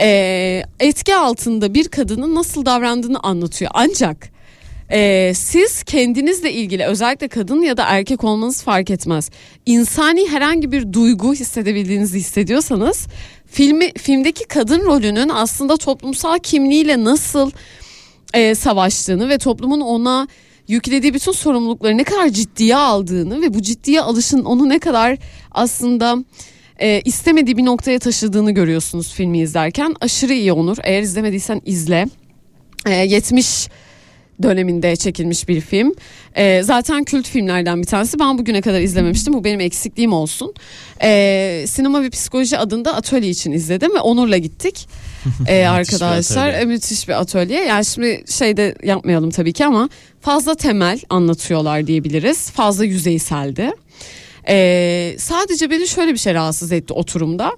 [0.00, 3.70] E, etki altında bir kadının nasıl davrandığını anlatıyor.
[3.74, 4.36] Ancak
[4.90, 9.30] ee, siz kendinizle ilgili özellikle kadın ya da erkek olmanız fark etmez.
[9.66, 13.06] İnsani herhangi bir duygu hissedebildiğinizi hissediyorsanız
[13.56, 17.50] filmi filmdeki kadın rolünün aslında toplumsal kimliğiyle nasıl
[18.34, 20.28] e, savaştığını ve toplumun ona
[20.68, 25.16] yüklediği bütün sorumlulukları ne kadar ciddiye aldığını ve bu ciddiye alışın onu ne kadar
[25.50, 26.24] aslında
[26.80, 29.94] e, istemediği bir noktaya taşıdığını görüyorsunuz filmi izlerken.
[30.00, 30.76] Aşırı iyi olur.
[30.82, 32.06] Eğer izlemediysen izle.
[32.86, 33.68] E, 70
[34.42, 35.94] döneminde çekilmiş bir film.
[36.36, 38.18] Ee, zaten kült filmlerden bir tanesi.
[38.18, 39.32] Ben bugüne kadar izlememiştim.
[39.34, 40.54] Bu benim eksikliğim olsun.
[41.02, 44.88] Ee, Sinema ve Psikoloji adında atölye için izledim ve Onur'la gittik.
[45.48, 46.62] Ee, arkadaşlar atölye.
[46.62, 47.64] E, müthiş bir atölye.
[47.64, 49.88] Yani şimdi şey de yapmayalım tabii ki ama
[50.20, 52.50] fazla temel anlatıyorlar diyebiliriz.
[52.50, 53.70] Fazla yüzeyseldi.
[54.48, 57.52] Ee, sadece beni şöyle bir şey rahatsız etti oturumda.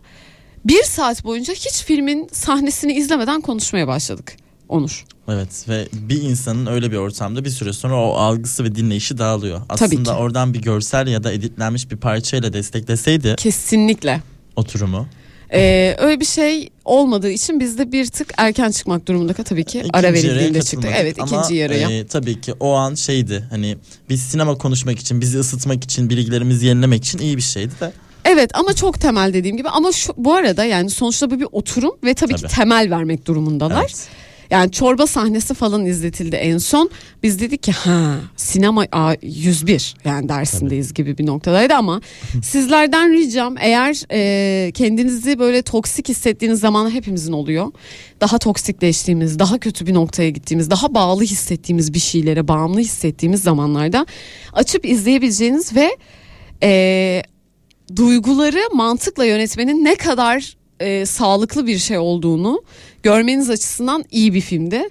[0.65, 4.37] Bir saat boyunca hiç filmin sahnesini izlemeden konuşmaya başladık.
[4.69, 5.05] Onur.
[5.29, 9.61] Evet ve bir insanın öyle bir ortamda bir süre sonra o algısı ve dinleyişi dağılıyor.
[9.69, 10.19] Aslında ki.
[10.19, 14.21] oradan bir görsel ya da editlenmiş bir parçayla destekleseydi Kesinlikle.
[14.57, 15.07] oturumu.
[15.53, 19.85] Ee, öyle bir şey olmadığı için biz de bir tık erken çıkmak durumunda tabii ki
[19.93, 20.91] ara İkinci yarıya verildiğinde çıktık.
[20.97, 21.91] Evet ama, ikinci yarıya.
[21.91, 23.77] e, tabii ki o an şeydi hani
[24.09, 27.93] biz sinema konuşmak için bizi ısıtmak için bilgilerimizi yenilemek için iyi bir şeydi de.
[28.25, 31.97] Evet ama çok temel dediğim gibi ama şu, bu arada yani sonuçta bu bir oturum
[32.05, 32.53] ve tabii, ki Tabii.
[32.53, 33.81] temel vermek durumundalar.
[33.81, 34.09] Evet.
[34.51, 36.91] Yani çorba sahnesi falan izletildi en son.
[37.23, 42.01] Biz dedik ki ha sinema a, 101 yani dersindeyiz gibi bir noktadaydı ama
[42.43, 47.73] sizlerden ricam eğer e, kendinizi böyle toksik hissettiğiniz zaman hepimizin oluyor.
[48.21, 54.07] Daha toksikleştiğimiz, daha kötü bir noktaya gittiğimiz, daha bağlı hissettiğimiz bir şeylere bağımlı hissettiğimiz zamanlarda
[54.53, 55.91] açıp izleyebileceğiniz ve
[56.63, 57.23] e,
[57.97, 62.63] duyguları mantıkla yönetmenin ne kadar e, sağlıklı bir şey olduğunu
[63.03, 64.83] görmeniz açısından iyi bir filmdi.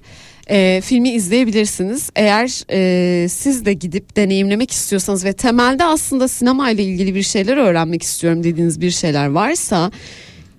[0.50, 2.10] E, filmi izleyebilirsiniz.
[2.16, 7.58] Eğer e, siz de gidip deneyimlemek istiyorsanız ve temelde aslında sinema ile ilgili bir şeyler
[7.58, 9.92] öğrenmek istiyorum dediğiniz bir şeyler varsa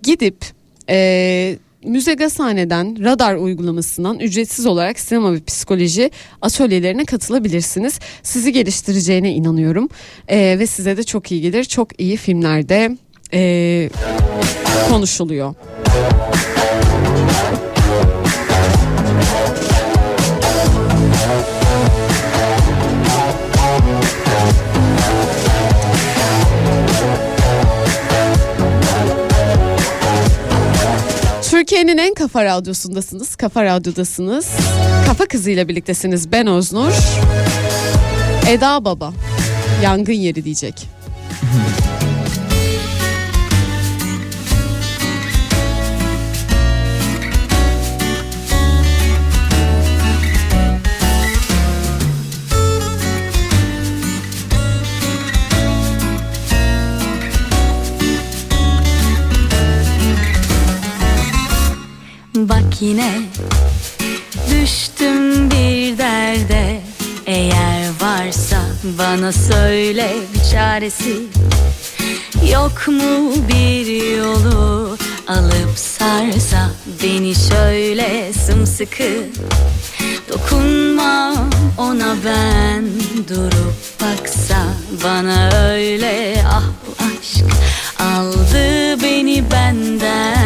[0.03, 0.45] gidip
[0.91, 6.11] e, Müze Gazhane'den radar uygulamasından ücretsiz olarak sinema ve psikoloji
[6.43, 7.99] atölyelerine katılabilirsiniz.
[8.23, 9.89] Sizi geliştireceğine inanıyorum
[10.29, 11.65] E, ve size de çok iyi gelir.
[11.65, 12.97] Çok iyi filmlerde
[13.33, 13.91] e,
[14.91, 15.55] konuşuluyor.
[31.51, 33.37] Türkiye'nin en kafa radyosundasınız.
[33.37, 34.49] Kafa radyodasınız.
[35.07, 36.33] Kafa kızıyla birliktesiniz.
[36.33, 36.93] Ben Öznur.
[38.49, 39.13] Eda Baba.
[39.83, 40.75] Yangın yeri diyecek.
[62.81, 63.21] yine.
[64.51, 66.81] Düştüm bir derde.
[67.27, 68.61] Eğer varsa
[68.99, 71.17] bana söyle bir çaresi.
[72.53, 74.97] Yok mu bir yolu
[75.29, 76.71] alıp sarsa
[77.03, 79.25] Beni şöyle sımsıkı?
[80.29, 81.35] Dokunma
[81.79, 82.85] ona ben
[83.29, 84.57] durup baksa
[85.05, 87.45] Bana öyle ah bu aşk.
[87.99, 90.38] Aldı beni benden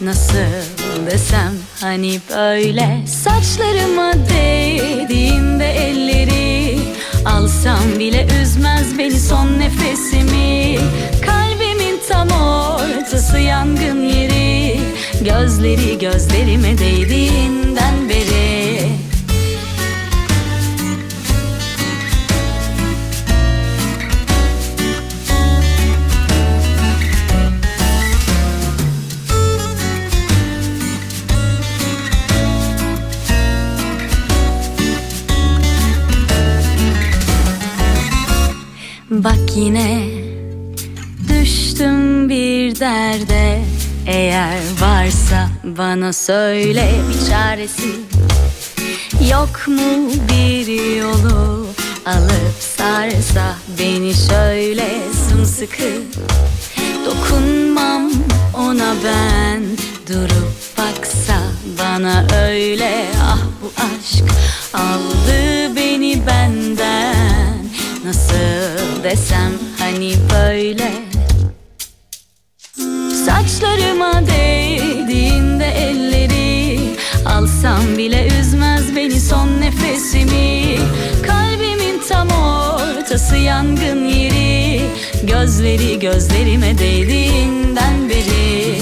[0.00, 6.78] Nasıl desem hani böyle Saçlarıma değdiğinde elleri
[7.24, 10.78] Alsam bile üzmez beni son nefesimi.
[11.26, 14.80] Kalbimin tam ortası yangın yeri
[15.20, 18.55] Gözleri gözlerime değdiğinden beri
[39.56, 40.08] yine.
[41.28, 43.62] Düştüm bir derde.
[44.06, 47.90] Eğer varsa bana söyle bir çaresi.
[49.30, 51.66] Yok mu bir yolu
[52.06, 54.88] alıp sarsa Beni şöyle
[55.28, 56.02] sımsıkı?
[57.06, 58.10] Dokunmam
[58.54, 59.62] ona ben.
[60.08, 61.38] Durup baksa
[61.78, 63.04] Bana öyle.
[63.22, 64.24] Ah bu aşk
[64.74, 67.35] aldı beni benden
[68.06, 70.92] Nasıl desem hani böyle.
[73.26, 76.78] Saçlarıma değdiğinde elleri
[77.26, 80.78] Alsam bile üzmez beni son nefesimi.
[81.26, 84.80] Kalbimin tam ortası yangın yeri
[85.22, 88.80] Gözleri gözlerime değdiğinden beri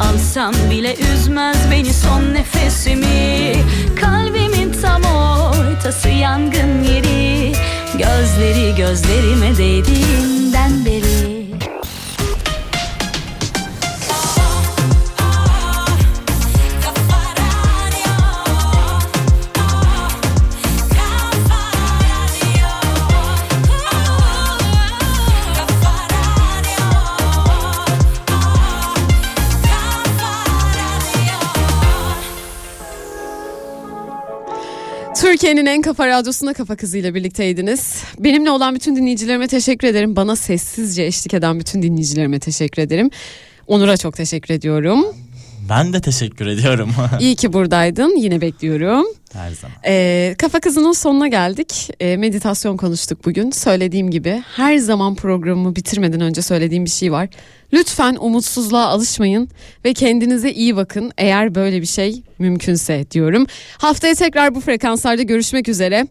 [0.00, 3.54] Alsam bile üzmez beni son nefesimi.
[4.00, 7.52] Kalbimin tam ortası yangın yeri.
[7.98, 11.49] Gözleri gözlerime değdiğinden beri
[35.30, 38.02] Türkiye'nin en kafa radyosunda kafa kızıyla birlikteydiniz.
[38.18, 40.16] Benimle olan bütün dinleyicilerime teşekkür ederim.
[40.16, 43.10] Bana sessizce eşlik eden bütün dinleyicilerime teşekkür ederim.
[43.66, 45.04] Onur'a çok teşekkür ediyorum.
[45.70, 46.90] Ben de teşekkür ediyorum.
[47.20, 48.16] İyi ki buradaydın.
[48.16, 49.06] Yine bekliyorum.
[49.32, 49.76] Her zaman.
[49.86, 51.90] Ee, kafa kızının sonuna geldik.
[52.00, 53.50] Ee, meditasyon konuştuk bugün.
[53.50, 57.28] Söylediğim gibi her zaman programımı bitirmeden önce söylediğim bir şey var.
[57.72, 59.48] Lütfen umutsuzluğa alışmayın
[59.84, 63.46] ve kendinize iyi bakın eğer böyle bir şey mümkünse diyorum.
[63.78, 66.06] Haftaya tekrar bu frekanslarda görüşmek üzere.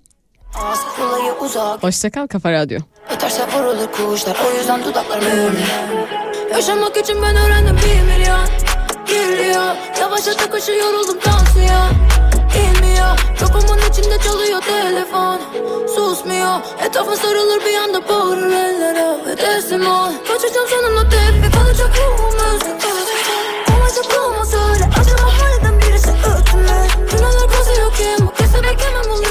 [0.55, 2.79] Ağız kolayı uzak Hoşçakal Kafa Radyo.
[3.15, 5.57] Öterse vurulur kuşlar O yüzden dudaklar mühürlü
[6.51, 8.68] Yaşamak için ben öğrendim bir milyon
[9.09, 11.91] gülüyor Yavaş yavaş koşu yoruldum tansiyon
[12.55, 13.19] İnmiyor.
[13.39, 15.39] Kafamın içinde çalıyor telefon.
[15.95, 16.59] Susmuyor.
[16.85, 22.89] Etrafa sarılır bir anda bağırır ellere Ve teslim ol Kaçacağım sonunda tepki kalacak ruhum özgür
[23.75, 29.28] Olacak ruhuma söyle Acaba halden birisi ötmü Günahlar kozuyor kim bu kese beklemem onu